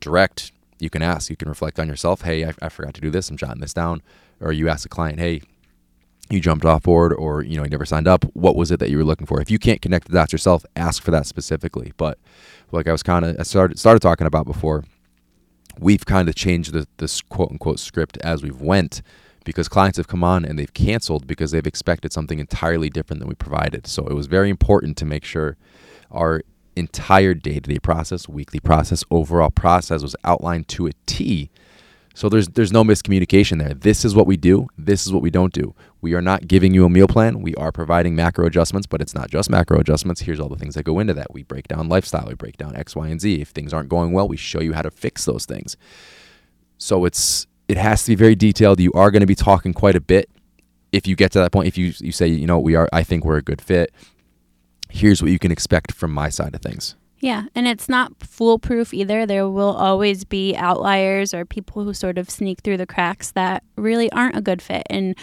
Direct, 0.00 0.52
you 0.78 0.90
can 0.90 1.02
ask, 1.02 1.30
you 1.30 1.36
can 1.36 1.48
reflect 1.48 1.78
on 1.78 1.88
yourself. 1.88 2.22
Hey, 2.22 2.44
I, 2.44 2.52
I 2.62 2.68
forgot 2.68 2.94
to 2.94 3.00
do 3.00 3.10
this. 3.10 3.30
I'm 3.30 3.36
jotting 3.36 3.60
this 3.60 3.74
down. 3.74 4.02
Or 4.40 4.52
you 4.52 4.68
ask 4.68 4.86
a 4.86 4.88
client, 4.88 5.18
hey, 5.18 5.42
you 6.30 6.40
jumped 6.40 6.64
off 6.64 6.82
board 6.82 7.12
or 7.14 7.42
you 7.42 7.56
know 7.56 7.64
you 7.64 7.70
never 7.70 7.86
signed 7.86 8.06
up 8.06 8.22
what 8.34 8.54
was 8.54 8.70
it 8.70 8.78
that 8.80 8.90
you 8.90 8.98
were 8.98 9.04
looking 9.04 9.26
for 9.26 9.40
if 9.40 9.50
you 9.50 9.58
can't 9.58 9.80
connect 9.80 10.06
the 10.06 10.12
dots 10.12 10.30
yourself 10.30 10.62
ask 10.76 11.02
for 11.02 11.10
that 11.10 11.24
specifically 11.24 11.94
but 11.96 12.18
like 12.70 12.86
i 12.86 12.92
was 12.92 13.02
kind 13.02 13.24
of 13.24 13.34
i 13.40 13.42
started 13.42 13.78
started 13.78 14.00
talking 14.00 14.26
about 14.26 14.44
before 14.44 14.84
we've 15.78 16.04
kind 16.04 16.28
of 16.28 16.34
changed 16.34 16.74
the 16.74 16.86
this 16.98 17.22
quote 17.22 17.50
unquote 17.50 17.78
script 17.78 18.18
as 18.18 18.42
we've 18.42 18.60
went 18.60 19.00
because 19.48 19.66
clients 19.66 19.96
have 19.96 20.06
come 20.08 20.22
on 20.22 20.44
and 20.44 20.58
they've 20.58 20.74
canceled 20.74 21.26
because 21.26 21.52
they've 21.52 21.66
expected 21.66 22.12
something 22.12 22.38
entirely 22.38 22.90
different 22.90 23.18
than 23.18 23.28
we 23.30 23.34
provided. 23.34 23.86
So 23.86 24.06
it 24.06 24.12
was 24.12 24.26
very 24.26 24.50
important 24.50 24.98
to 24.98 25.06
make 25.06 25.24
sure 25.24 25.56
our 26.10 26.42
entire 26.78 27.34
day 27.34 27.54
to 27.54 27.60
day 27.60 27.78
process, 27.78 28.28
weekly 28.28 28.60
process, 28.60 29.04
overall 29.10 29.50
process 29.50 30.02
was 30.02 30.16
outlined 30.24 30.68
to 30.68 30.86
a 30.86 30.92
T. 31.06 31.50
So 32.14 32.28
there's 32.28 32.48
there's 32.48 32.72
no 32.72 32.82
miscommunication 32.82 33.58
there. 33.58 33.74
This 33.74 34.04
is 34.04 34.14
what 34.14 34.26
we 34.26 34.36
do. 34.36 34.66
This 34.76 35.06
is 35.06 35.12
what 35.12 35.22
we 35.22 35.30
don't 35.30 35.52
do. 35.52 35.74
We 36.00 36.14
are 36.14 36.22
not 36.22 36.48
giving 36.48 36.74
you 36.74 36.84
a 36.84 36.88
meal 36.88 37.06
plan. 37.06 37.42
We 37.42 37.54
are 37.54 37.70
providing 37.70 38.16
macro 38.16 38.46
adjustments, 38.46 38.86
but 38.86 39.00
it's 39.00 39.14
not 39.14 39.30
just 39.30 39.50
macro 39.50 39.78
adjustments. 39.78 40.22
Here's 40.22 40.40
all 40.40 40.48
the 40.48 40.56
things 40.56 40.74
that 40.74 40.84
go 40.84 40.98
into 40.98 41.14
that. 41.14 41.32
We 41.32 41.44
break 41.44 41.68
down 41.68 41.88
lifestyle. 41.88 42.26
We 42.26 42.34
break 42.34 42.56
down 42.56 42.74
X, 42.74 42.96
Y, 42.96 43.06
and 43.08 43.20
Z. 43.20 43.40
If 43.40 43.50
things 43.50 43.72
aren't 43.72 43.88
going 43.88 44.12
well, 44.12 44.26
we 44.26 44.36
show 44.36 44.60
you 44.60 44.72
how 44.72 44.82
to 44.82 44.90
fix 44.90 45.24
those 45.26 45.46
things. 45.46 45.76
So 46.76 47.04
it's 47.04 47.46
it 47.68 47.76
has 47.76 48.04
to 48.04 48.12
be 48.12 48.14
very 48.16 48.34
detailed. 48.34 48.80
You 48.80 48.92
are 48.94 49.10
going 49.10 49.20
to 49.20 49.26
be 49.26 49.36
talking 49.36 49.72
quite 49.72 49.94
a 49.94 50.00
bit 50.00 50.28
if 50.90 51.06
you 51.06 51.14
get 51.14 51.30
to 51.32 51.38
that 51.38 51.52
point. 51.52 51.68
If 51.68 51.78
you 51.78 51.92
you 51.98 52.10
say 52.10 52.26
you 52.26 52.46
know 52.48 52.58
we 52.58 52.74
are, 52.74 52.88
I 52.92 53.04
think 53.04 53.24
we're 53.24 53.36
a 53.36 53.42
good 53.42 53.60
fit 53.62 53.92
here's 54.88 55.22
what 55.22 55.30
you 55.30 55.38
can 55.38 55.52
expect 55.52 55.92
from 55.92 56.12
my 56.12 56.28
side 56.28 56.54
of 56.54 56.62
things. 56.62 56.96
Yeah, 57.20 57.44
and 57.54 57.66
it's 57.66 57.88
not 57.88 58.12
foolproof 58.20 58.94
either. 58.94 59.26
There 59.26 59.48
will 59.48 59.74
always 59.74 60.24
be 60.24 60.54
outliers 60.54 61.34
or 61.34 61.44
people 61.44 61.82
who 61.82 61.92
sort 61.92 62.16
of 62.16 62.30
sneak 62.30 62.60
through 62.60 62.76
the 62.76 62.86
cracks 62.86 63.32
that 63.32 63.64
really 63.76 64.10
aren't 64.12 64.36
a 64.36 64.40
good 64.40 64.62
fit. 64.62 64.84
And 64.88 65.16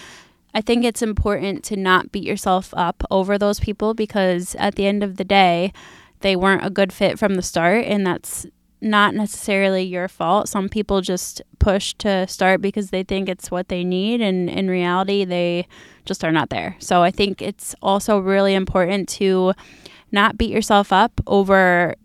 I 0.54 0.62
think 0.62 0.84
it's 0.84 1.02
important 1.02 1.64
to 1.66 1.78
not 1.78 2.12
beat 2.12 2.26
yourself 2.26 2.74
up 2.76 3.04
over 3.10 3.38
those 3.38 3.60
people 3.62 3.94
because 3.94 4.56
at 4.56 4.76
the 4.76 4.86
end 4.88 5.04
of 5.04 5.16
the 5.16 5.24
day, 5.24 5.72
they 6.20 6.36
weren't 6.36 6.66
a 6.66 6.70
good 6.70 6.92
fit 6.92 7.18
from 7.18 7.36
the 7.36 7.42
start. 7.42 7.86
And 7.86 8.06
that's 8.06 8.46
not 8.82 9.16
necessarily 9.16 9.84
your 9.84 10.08
fault. 10.08 10.50
Some 10.50 10.70
people 10.70 11.02
just 11.02 11.42
push 11.60 11.94
to 11.96 12.28
start 12.28 12.62
because 12.62 12.90
they 12.90 13.04
think 13.04 13.30
it's 13.30 13.50
what 13.50 13.70
they 13.70 13.84
need. 13.84 14.22
And 14.22 14.50
in 14.50 14.70
reality, 14.70 15.26
they 15.26 15.68
just 16.06 16.24
are 16.24 16.32
not 16.32 16.50
there. 16.50 16.76
So 16.80 17.02
I 17.02 17.12
think 17.12 17.42
it's 17.42 17.76
also 17.82 18.20
really 18.20 18.54
important 18.54 19.10
to 19.10 19.54
not 20.12 20.38
beat 20.38 20.52
yourself 20.52 20.94
up 20.94 21.20
over 21.26 21.96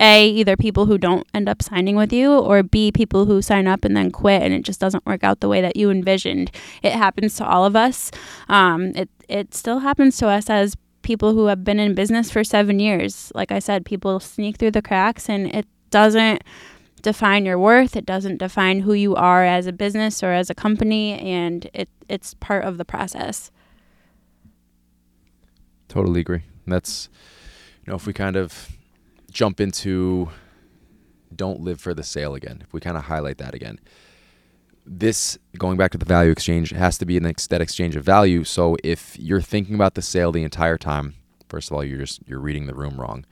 a 0.00 0.28
either 0.28 0.56
people 0.56 0.86
who 0.86 0.96
don't 0.96 1.26
end 1.34 1.48
up 1.48 1.62
signing 1.62 1.94
with 1.94 2.12
you 2.12 2.32
or 2.32 2.62
b 2.62 2.90
people 2.90 3.26
who 3.26 3.42
sign 3.42 3.66
up 3.66 3.84
and 3.84 3.94
then 3.94 4.10
quit 4.10 4.42
and 4.42 4.54
it 4.54 4.62
just 4.62 4.80
doesn't 4.80 5.04
work 5.04 5.22
out 5.22 5.40
the 5.40 5.48
way 5.48 5.60
that 5.60 5.76
you 5.76 5.90
envisioned 5.90 6.50
it 6.82 6.92
happens 6.92 7.34
to 7.34 7.46
all 7.46 7.66
of 7.66 7.76
us 7.76 8.10
um, 8.48 8.86
it, 8.96 9.10
it 9.28 9.54
still 9.54 9.80
happens 9.80 10.16
to 10.16 10.26
us 10.26 10.48
as 10.48 10.74
people 11.02 11.34
who 11.34 11.46
have 11.46 11.64
been 11.64 11.78
in 11.78 11.94
business 11.94 12.30
for 12.30 12.42
seven 12.42 12.80
years 12.80 13.30
like 13.34 13.52
i 13.52 13.58
said 13.58 13.84
people 13.84 14.18
sneak 14.18 14.56
through 14.56 14.70
the 14.70 14.82
cracks 14.82 15.28
and 15.28 15.54
it 15.54 15.66
doesn't 15.90 16.42
define 17.02 17.44
your 17.44 17.58
worth. 17.58 17.96
It 17.96 18.06
doesn't 18.06 18.38
define 18.38 18.80
who 18.80 18.92
you 18.92 19.14
are 19.14 19.44
as 19.44 19.66
a 19.66 19.72
business 19.72 20.22
or 20.22 20.32
as 20.32 20.50
a 20.50 20.54
company, 20.54 21.18
and 21.18 21.68
it 21.72 21.88
it's 22.08 22.34
part 22.34 22.64
of 22.64 22.78
the 22.78 22.84
process. 22.84 23.50
Totally 25.88 26.20
agree. 26.20 26.42
That's 26.66 27.08
you 27.84 27.90
know 27.90 27.96
if 27.96 28.06
we 28.06 28.12
kind 28.12 28.36
of 28.36 28.70
jump 29.30 29.60
into 29.60 30.28
don't 31.34 31.60
live 31.60 31.80
for 31.80 31.94
the 31.94 32.02
sale 32.02 32.34
again. 32.34 32.62
If 32.62 32.72
we 32.72 32.80
kind 32.80 32.96
of 32.96 33.04
highlight 33.04 33.38
that 33.38 33.54
again. 33.54 33.78
This 34.86 35.38
going 35.56 35.76
back 35.76 35.92
to 35.92 35.98
the 35.98 36.04
value 36.04 36.30
exchange 36.30 36.70
has 36.70 36.98
to 36.98 37.06
be 37.06 37.16
an 37.16 37.22
that 37.24 37.60
exchange 37.60 37.96
of 37.96 38.04
value. 38.04 38.44
So 38.44 38.76
if 38.82 39.18
you're 39.18 39.40
thinking 39.40 39.74
about 39.74 39.94
the 39.94 40.02
sale 40.02 40.32
the 40.32 40.42
entire 40.42 40.78
time, 40.78 41.14
first 41.48 41.70
of 41.70 41.76
all, 41.76 41.84
you're 41.84 41.98
just 41.98 42.20
you're 42.26 42.40
reading 42.40 42.66
the 42.66 42.74
room 42.74 43.00
wrong. 43.00 43.24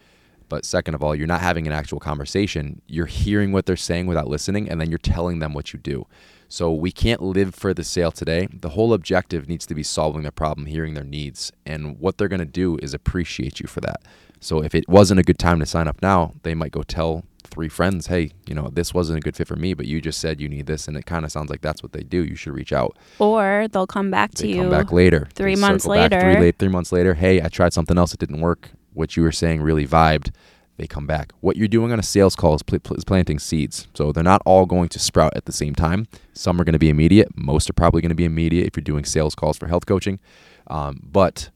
But 0.48 0.64
second 0.64 0.94
of 0.94 1.02
all, 1.02 1.14
you're 1.14 1.26
not 1.26 1.40
having 1.40 1.66
an 1.66 1.72
actual 1.72 2.00
conversation. 2.00 2.80
You're 2.86 3.06
hearing 3.06 3.52
what 3.52 3.66
they're 3.66 3.76
saying 3.76 4.06
without 4.06 4.28
listening, 4.28 4.68
and 4.68 4.80
then 4.80 4.90
you're 4.90 4.98
telling 4.98 5.38
them 5.38 5.52
what 5.52 5.72
you 5.72 5.78
do. 5.78 6.06
So 6.48 6.72
we 6.72 6.90
can't 6.90 7.20
live 7.20 7.54
for 7.54 7.74
the 7.74 7.84
sale 7.84 8.10
today. 8.10 8.48
The 8.52 8.70
whole 8.70 8.94
objective 8.94 9.48
needs 9.48 9.66
to 9.66 9.74
be 9.74 9.82
solving 9.82 10.22
their 10.22 10.30
problem, 10.30 10.66
hearing 10.66 10.94
their 10.94 11.04
needs. 11.04 11.52
And 11.66 11.98
what 11.98 12.16
they're 12.16 12.28
going 12.28 12.38
to 12.40 12.46
do 12.46 12.78
is 12.80 12.94
appreciate 12.94 13.60
you 13.60 13.66
for 13.66 13.82
that. 13.82 14.00
So 14.40 14.62
if 14.62 14.74
it 14.74 14.88
wasn't 14.88 15.20
a 15.20 15.24
good 15.24 15.38
time 15.38 15.60
to 15.60 15.66
sign 15.66 15.88
up 15.88 16.00
now, 16.00 16.34
they 16.44 16.54
might 16.54 16.72
go 16.72 16.82
tell 16.82 17.24
three 17.44 17.68
friends, 17.68 18.06
hey, 18.06 18.30
you 18.46 18.54
know, 18.54 18.70
this 18.72 18.94
wasn't 18.94 19.18
a 19.18 19.20
good 19.20 19.36
fit 19.36 19.48
for 19.48 19.56
me, 19.56 19.74
but 19.74 19.86
you 19.86 20.00
just 20.00 20.20
said 20.20 20.40
you 20.40 20.48
need 20.48 20.66
this. 20.66 20.88
And 20.88 20.96
it 20.96 21.04
kind 21.06 21.24
of 21.24 21.32
sounds 21.32 21.50
like 21.50 21.60
that's 21.60 21.82
what 21.82 21.92
they 21.92 22.02
do. 22.02 22.24
You 22.24 22.34
should 22.34 22.54
reach 22.54 22.72
out. 22.72 22.96
Or 23.18 23.66
they'll 23.70 23.86
come 23.86 24.10
back 24.10 24.32
to 24.36 24.44
they 24.44 24.50
you. 24.50 24.62
Come 24.62 24.70
back 24.70 24.92
later. 24.92 25.28
Three 25.34 25.56
months 25.56 25.84
circle 25.84 25.96
back 25.96 26.12
later. 26.12 26.32
Three, 26.32 26.40
late, 26.40 26.58
three 26.58 26.68
months 26.68 26.92
later. 26.92 27.14
Hey, 27.14 27.42
I 27.42 27.48
tried 27.48 27.72
something 27.72 27.98
else. 27.98 28.14
It 28.14 28.20
didn't 28.20 28.40
work. 28.40 28.70
What 28.98 29.16
you 29.16 29.22
were 29.22 29.32
saying 29.32 29.62
really 29.62 29.86
vibed. 29.86 30.30
They 30.76 30.86
come 30.86 31.06
back. 31.06 31.32
What 31.40 31.56
you're 31.56 31.68
doing 31.68 31.92
on 31.92 31.98
a 31.98 32.02
sales 32.02 32.36
call 32.36 32.54
is, 32.54 32.62
pl- 32.62 32.80
pl- 32.80 32.96
is 32.96 33.04
planting 33.04 33.38
seeds. 33.38 33.88
So 33.94 34.12
they're 34.12 34.24
not 34.24 34.42
all 34.44 34.66
going 34.66 34.88
to 34.90 34.98
sprout 34.98 35.32
at 35.36 35.44
the 35.44 35.52
same 35.52 35.74
time. 35.74 36.08
Some 36.34 36.60
are 36.60 36.64
going 36.64 36.72
to 36.72 36.78
be 36.78 36.88
immediate. 36.88 37.28
Most 37.36 37.70
are 37.70 37.72
probably 37.72 38.00
going 38.00 38.10
to 38.10 38.16
be 38.16 38.24
immediate 38.24 38.66
if 38.66 38.76
you're 38.76 38.82
doing 38.82 39.04
sales 39.04 39.34
calls 39.34 39.56
for 39.56 39.66
health 39.68 39.86
coaching. 39.86 40.18
Um, 40.66 41.00
but 41.02 41.50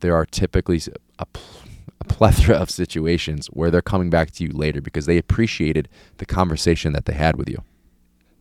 there 0.00 0.14
are 0.14 0.26
typically 0.26 0.80
a, 1.18 1.26
pl- 1.26 1.62
a 2.00 2.04
plethora 2.04 2.56
of 2.56 2.70
situations 2.70 3.48
where 3.48 3.70
they're 3.70 3.82
coming 3.82 4.10
back 4.10 4.30
to 4.32 4.44
you 4.44 4.50
later 4.50 4.80
because 4.80 5.06
they 5.06 5.18
appreciated 5.18 5.88
the 6.18 6.26
conversation 6.26 6.92
that 6.92 7.04
they 7.04 7.14
had 7.14 7.36
with 7.36 7.48
you. 7.48 7.62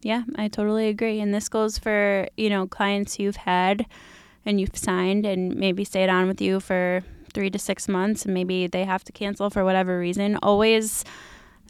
Yeah, 0.01 0.23
I 0.36 0.47
totally 0.47 0.88
agree. 0.88 1.19
And 1.19 1.33
this 1.33 1.49
goes 1.49 1.77
for, 1.77 2.27
you 2.38 2.49
know, 2.49 2.67
clients 2.67 3.19
you've 3.19 3.36
had 3.36 3.86
and 4.45 4.60
you've 4.60 4.77
signed 4.77 5.25
and 5.25 5.55
maybe 5.55 5.83
stayed 5.83 6.10
on 6.10 6.27
with 6.27 6.41
you 6.41 6.60
for 6.60 7.03
three 7.38 7.52
to 7.52 7.60
six 7.60 7.88
months 7.88 8.26
and 8.26 8.34
maybe 8.34 8.65
they 8.65 8.84
have 8.84 9.04
to 9.04 9.12
cancel 9.12 9.52
for 9.52 9.63
whatever 9.63 10.00
reason. 10.00 10.39
Always, 10.41 11.06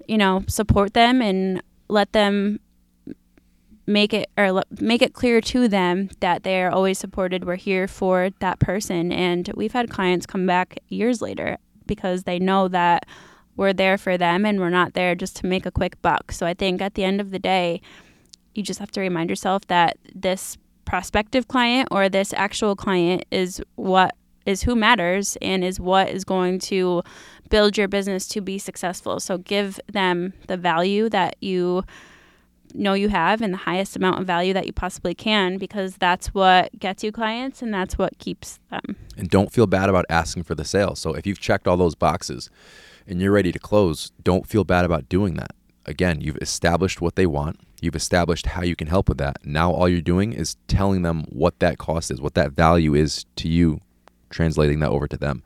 you 0.07 0.17
know, 0.17 0.45
support 0.47 0.93
them 0.93 1.21
and 1.21 1.61
let 1.89 2.13
them 2.13 2.61
make 3.85 4.13
it 4.13 4.29
or 4.37 4.63
make 4.79 5.01
it 5.01 5.13
clear 5.13 5.41
to 5.41 5.67
them 5.67 6.09
that 6.21 6.43
they 6.43 6.63
are 6.63 6.71
always 6.71 6.97
supported. 6.97 7.43
We're 7.43 7.55
here 7.55 7.85
for 7.85 8.29
that 8.39 8.59
person. 8.59 9.11
And 9.11 9.51
we've 9.57 9.73
had 9.73 9.89
clients 9.89 10.25
come 10.25 10.45
back 10.45 10.79
years 10.87 11.21
later 11.21 11.57
because 11.85 12.23
they 12.23 12.39
know 12.39 12.69
that 12.69 13.05
we're 13.57 13.73
there 13.73 13.97
for 13.97 14.17
them 14.17 14.45
and 14.45 14.61
we're 14.61 14.69
not 14.69 14.93
there 14.93 15.15
just 15.15 15.35
to 15.37 15.47
make 15.47 15.65
a 15.65 15.71
quick 15.71 16.01
buck. 16.01 16.31
So 16.31 16.45
I 16.45 16.53
think 16.53 16.81
at 16.81 16.93
the 16.93 17.03
end 17.03 17.19
of 17.19 17.31
the 17.31 17.39
day, 17.39 17.81
you 18.55 18.63
just 18.63 18.79
have 18.79 18.91
to 18.91 19.01
remind 19.01 19.29
yourself 19.29 19.67
that 19.67 19.97
this 20.15 20.57
prospective 20.85 21.49
client 21.49 21.89
or 21.91 22.07
this 22.07 22.31
actual 22.31 22.73
client 22.73 23.25
is 23.31 23.61
what 23.75 24.15
is 24.47 24.63
who 24.63 24.75
matters 24.75 25.37
and 25.41 25.63
is 25.63 25.79
what 25.79 26.09
is 26.09 26.23
going 26.23 26.57
to 26.57 27.03
build 27.49 27.77
your 27.77 27.87
business 27.87 28.27
to 28.29 28.41
be 28.41 28.57
successful. 28.57 29.19
So 29.19 29.37
give 29.37 29.79
them 29.91 30.33
the 30.47 30.57
value 30.57 31.09
that 31.09 31.35
you 31.41 31.83
know 32.73 32.93
you 32.93 33.09
have 33.09 33.41
and 33.41 33.53
the 33.53 33.57
highest 33.57 33.95
amount 33.95 34.19
of 34.19 34.27
value 34.27 34.53
that 34.53 34.65
you 34.65 34.73
possibly 34.73 35.13
can 35.13 35.57
because 35.57 35.95
that's 35.97 36.33
what 36.33 36.77
gets 36.79 37.03
you 37.03 37.11
clients 37.11 37.61
and 37.61 37.73
that's 37.73 37.97
what 37.97 38.17
keeps 38.19 38.59
them. 38.69 38.95
and 39.17 39.29
don't 39.29 39.51
feel 39.51 39.67
bad 39.67 39.89
about 39.89 40.05
asking 40.09 40.43
for 40.43 40.55
the 40.55 40.65
sale. 40.65 40.95
So 40.95 41.13
if 41.13 41.25
you've 41.25 41.39
checked 41.39 41.67
all 41.67 41.77
those 41.77 41.95
boxes 41.95 42.49
and 43.05 43.21
you're 43.21 43.31
ready 43.31 43.51
to 43.51 43.59
close, 43.59 44.11
don't 44.23 44.47
feel 44.47 44.63
bad 44.63 44.85
about 44.85 45.09
doing 45.09 45.35
that. 45.35 45.51
Again, 45.85 46.19
you've 46.19 46.37
established 46.41 46.99
what 46.99 47.15
they 47.15 47.25
want. 47.25 47.59
You've 47.81 47.95
established 47.95 48.47
how 48.47 48.63
you 48.63 48.75
can 48.75 48.87
help 48.87 49.07
with 49.07 49.17
that. 49.19 49.37
Now 49.45 49.71
all 49.71 49.87
you're 49.87 50.01
doing 50.01 50.33
is 50.33 50.57
telling 50.67 51.03
them 51.03 51.23
what 51.29 51.59
that 51.59 51.77
cost 51.77 52.11
is, 52.11 52.19
what 52.19 52.33
that 52.33 52.51
value 52.51 52.93
is 52.93 53.25
to 53.37 53.47
you, 53.47 53.79
translating 54.29 54.79
that 54.79 54.89
over 54.89 55.07
to 55.07 55.17
them. 55.17 55.43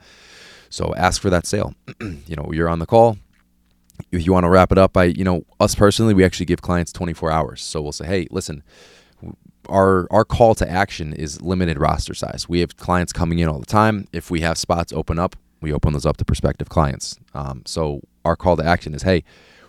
So 0.69 0.93
ask 0.95 1.21
for 1.21 1.29
that 1.29 1.45
sale. 1.45 1.75
you 2.01 2.35
know, 2.35 2.51
you're 2.53 2.69
on 2.69 2.79
the 2.79 2.85
call. 2.85 3.17
If 4.11 4.25
you 4.25 4.33
want 4.33 4.45
to 4.45 4.49
wrap 4.49 4.71
it 4.71 4.77
up, 4.77 4.97
I, 4.97 5.05
you 5.05 5.23
know, 5.23 5.45
us 5.59 5.75
personally, 5.75 6.13
we 6.13 6.23
actually 6.23 6.47
give 6.47 6.61
clients 6.61 6.91
24 6.91 7.31
hours. 7.31 7.61
So 7.61 7.81
we'll 7.81 7.91
say, 7.91 8.07
hey, 8.07 8.27
listen, 8.31 8.63
our 9.69 10.07
our 10.11 10.25
call 10.25 10.55
to 10.55 10.69
action 10.69 11.13
is 11.13 11.41
limited 11.41 11.79
roster 11.79 12.13
size. 12.13 12.47
We 12.49 12.61
have 12.61 12.77
clients 12.77 13.13
coming 13.13 13.39
in 13.39 13.47
all 13.47 13.59
the 13.59 13.65
time. 13.65 14.07
If 14.11 14.31
we 14.31 14.41
have 14.41 14.57
spots 14.57 14.91
open 14.91 15.19
up, 15.19 15.35
we 15.61 15.71
open 15.71 15.93
those 15.93 16.05
up 16.05 16.17
to 16.17 16.25
prospective 16.25 16.69
clients. 16.69 17.19
Um, 17.33 17.63
so 17.65 18.01
our 18.25 18.35
call 18.35 18.57
to 18.57 18.65
action 18.65 18.93
is, 18.93 19.03
hey, 19.03 19.23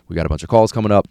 we 0.08 0.16
got 0.16 0.26
a 0.26 0.28
bunch 0.28 0.42
of 0.42 0.48
calls 0.48 0.72
coming 0.72 0.92
up. 0.92 1.08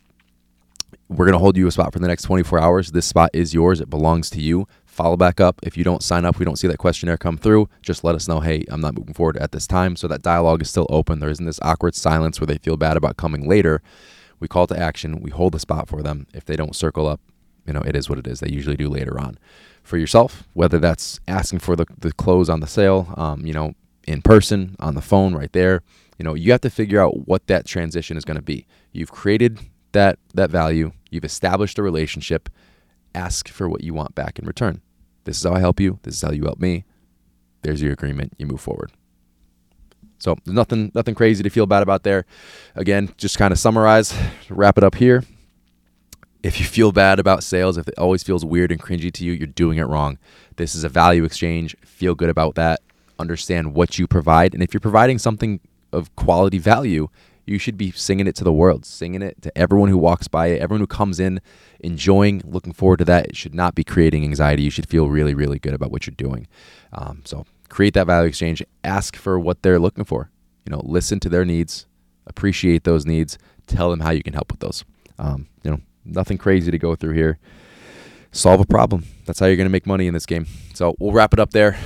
We're 1.09 1.25
gonna 1.25 1.39
hold 1.39 1.57
you 1.57 1.67
a 1.67 1.71
spot 1.71 1.93
for 1.93 1.99
the 1.99 2.07
next 2.07 2.23
24 2.23 2.59
hours. 2.59 2.91
This 2.91 3.05
spot 3.05 3.29
is 3.33 3.53
yours. 3.53 3.81
It 3.81 3.89
belongs 3.89 4.29
to 4.31 4.41
you. 4.41 4.67
Follow 5.01 5.17
back 5.17 5.41
up. 5.41 5.59
If 5.63 5.77
you 5.77 5.83
don't 5.83 6.03
sign 6.03 6.25
up, 6.25 6.37
we 6.37 6.45
don't 6.45 6.57
see 6.57 6.67
that 6.67 6.77
questionnaire 6.77 7.17
come 7.17 7.35
through. 7.35 7.67
Just 7.81 8.03
let 8.03 8.13
us 8.13 8.27
know. 8.27 8.39
Hey, 8.39 8.65
I'm 8.69 8.81
not 8.81 8.95
moving 8.95 9.15
forward 9.15 9.35
at 9.37 9.51
this 9.51 9.65
time. 9.65 9.95
So 9.95 10.07
that 10.07 10.21
dialogue 10.21 10.61
is 10.61 10.69
still 10.69 10.85
open. 10.91 11.19
There 11.19 11.31
isn't 11.31 11.43
this 11.43 11.59
awkward 11.63 11.95
silence 11.95 12.39
where 12.39 12.45
they 12.45 12.59
feel 12.59 12.77
bad 12.77 12.97
about 12.97 13.17
coming 13.17 13.49
later. 13.49 13.81
We 14.39 14.47
call 14.47 14.67
to 14.67 14.77
action. 14.77 15.19
We 15.19 15.31
hold 15.31 15.53
the 15.53 15.59
spot 15.59 15.89
for 15.89 16.03
them. 16.03 16.27
If 16.35 16.45
they 16.45 16.55
don't 16.55 16.75
circle 16.75 17.07
up, 17.07 17.19
you 17.65 17.73
know, 17.73 17.81
it 17.81 17.95
is 17.95 18.09
what 18.09 18.19
it 18.19 18.27
is. 18.27 18.41
They 18.41 18.51
usually 18.51 18.77
do 18.77 18.89
later 18.89 19.19
on. 19.19 19.39
For 19.81 19.97
yourself, 19.97 20.43
whether 20.53 20.77
that's 20.77 21.19
asking 21.27 21.59
for 21.61 21.75
the, 21.75 21.87
the 21.97 22.11
close 22.11 22.47
on 22.47 22.59
the 22.59 22.67
sale, 22.67 23.11
um, 23.17 23.43
you 23.43 23.53
know, 23.53 23.73
in 24.05 24.21
person, 24.21 24.75
on 24.79 24.93
the 24.93 25.01
phone, 25.01 25.33
right 25.33 25.51
there, 25.51 25.81
you 26.19 26.23
know, 26.23 26.35
you 26.35 26.51
have 26.51 26.61
to 26.61 26.69
figure 26.69 27.01
out 27.01 27.27
what 27.27 27.47
that 27.47 27.65
transition 27.65 28.17
is 28.17 28.23
going 28.23 28.37
to 28.37 28.43
be. 28.43 28.67
You've 28.91 29.11
created 29.11 29.61
that 29.93 30.19
that 30.35 30.51
value. 30.51 30.91
You've 31.09 31.25
established 31.25 31.79
a 31.79 31.81
relationship. 31.81 32.49
Ask 33.15 33.47
for 33.47 33.67
what 33.67 33.83
you 33.83 33.95
want 33.95 34.13
back 34.13 34.37
in 34.37 34.45
return. 34.45 34.81
This 35.23 35.37
is 35.37 35.43
how 35.43 35.53
I 35.53 35.59
help 35.59 35.79
you. 35.79 35.99
This 36.03 36.15
is 36.15 36.21
how 36.21 36.31
you 36.31 36.43
help 36.43 36.59
me. 36.59 36.85
There's 37.61 37.81
your 37.81 37.93
agreement. 37.93 38.33
You 38.37 38.47
move 38.47 38.61
forward. 38.61 38.91
So 40.19 40.35
nothing 40.45 40.91
nothing 40.93 41.15
crazy 41.15 41.41
to 41.43 41.49
feel 41.49 41.65
bad 41.65 41.81
about 41.83 42.03
there. 42.03 42.25
Again, 42.75 43.13
just 43.17 43.37
kind 43.37 43.51
of 43.51 43.59
summarize, 43.59 44.13
wrap 44.49 44.77
it 44.77 44.83
up 44.83 44.95
here. 44.95 45.23
If 46.43 46.59
you 46.59 46.65
feel 46.65 46.91
bad 46.91 47.19
about 47.19 47.43
sales, 47.43 47.77
if 47.77 47.87
it 47.87 47.93
always 47.97 48.23
feels 48.23 48.43
weird 48.43 48.71
and 48.71 48.81
cringy 48.81 49.11
to 49.13 49.25
you, 49.25 49.31
you're 49.31 49.47
doing 49.47 49.77
it 49.77 49.83
wrong. 49.83 50.17
This 50.55 50.73
is 50.73 50.83
a 50.83 50.89
value 50.89 51.23
exchange. 51.23 51.75
Feel 51.85 52.15
good 52.15 52.29
about 52.29 52.55
that. 52.55 52.81
Understand 53.19 53.75
what 53.75 53.99
you 53.99 54.07
provide. 54.07 54.53
And 54.53 54.63
if 54.63 54.73
you're 54.73 54.81
providing 54.81 55.19
something 55.19 55.59
of 55.91 56.15
quality 56.15 56.57
value, 56.57 57.09
you 57.45 57.57
should 57.57 57.77
be 57.77 57.91
singing 57.91 58.27
it 58.27 58.35
to 58.35 58.43
the 58.43 58.53
world, 58.53 58.85
singing 58.85 59.21
it 59.21 59.41
to 59.41 59.57
everyone 59.57 59.89
who 59.89 59.97
walks 59.97 60.27
by 60.27 60.47
it, 60.47 60.61
everyone 60.61 60.81
who 60.81 60.87
comes 60.87 61.19
in, 61.19 61.41
enjoying, 61.79 62.41
looking 62.45 62.73
forward 62.73 62.97
to 62.97 63.05
that. 63.05 63.27
It 63.27 63.35
should 63.35 63.55
not 63.55 63.75
be 63.75 63.83
creating 63.83 64.23
anxiety. 64.23 64.63
You 64.63 64.69
should 64.69 64.87
feel 64.87 65.09
really, 65.09 65.33
really 65.33 65.59
good 65.59 65.73
about 65.73 65.91
what 65.91 66.05
you're 66.05 66.15
doing. 66.15 66.47
Um, 66.93 67.21
so 67.25 67.45
create 67.69 67.93
that 67.95 68.07
value 68.07 68.27
exchange. 68.27 68.63
Ask 68.83 69.15
for 69.15 69.39
what 69.39 69.61
they're 69.61 69.79
looking 69.79 70.05
for. 70.05 70.29
You 70.65 70.71
know, 70.71 70.81
listen 70.83 71.19
to 71.21 71.29
their 71.29 71.45
needs, 71.45 71.87
appreciate 72.27 72.83
those 72.83 73.05
needs, 73.05 73.37
tell 73.67 73.89
them 73.89 74.01
how 74.01 74.11
you 74.11 74.23
can 74.23 74.33
help 74.33 74.51
with 74.51 74.59
those. 74.59 74.85
Um, 75.17 75.47
you 75.63 75.71
know, 75.71 75.81
nothing 76.05 76.37
crazy 76.37 76.71
to 76.71 76.77
go 76.77 76.95
through 76.95 77.13
here. 77.13 77.39
Solve 78.31 78.61
a 78.61 78.65
problem. 78.65 79.05
That's 79.25 79.39
how 79.39 79.47
you're 79.47 79.57
going 79.57 79.65
to 79.65 79.71
make 79.71 79.85
money 79.85 80.07
in 80.07 80.13
this 80.13 80.25
game. 80.25 80.45
So 80.73 80.95
we'll 80.99 81.11
wrap 81.11 81.33
it 81.33 81.39
up 81.39 81.51
there. 81.51 81.77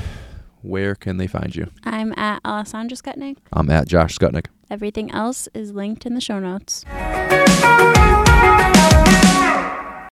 Where 0.66 0.96
can 0.96 1.18
they 1.18 1.28
find 1.28 1.56
you? 1.56 1.70
I'm 1.84 2.12
at 2.18 2.42
Alessandra 2.44 2.98
Skutnik. 2.98 3.38
I'm 3.54 3.70
at 3.70 3.88
Josh 3.88 4.18
Skutnik. 4.18 4.48
Everything 4.68 5.12
else 5.12 5.48
is 5.54 5.74
linked 5.74 6.08
in 6.08 6.16
the 6.16 6.22
show 6.22 6.40
notes. 6.40 6.84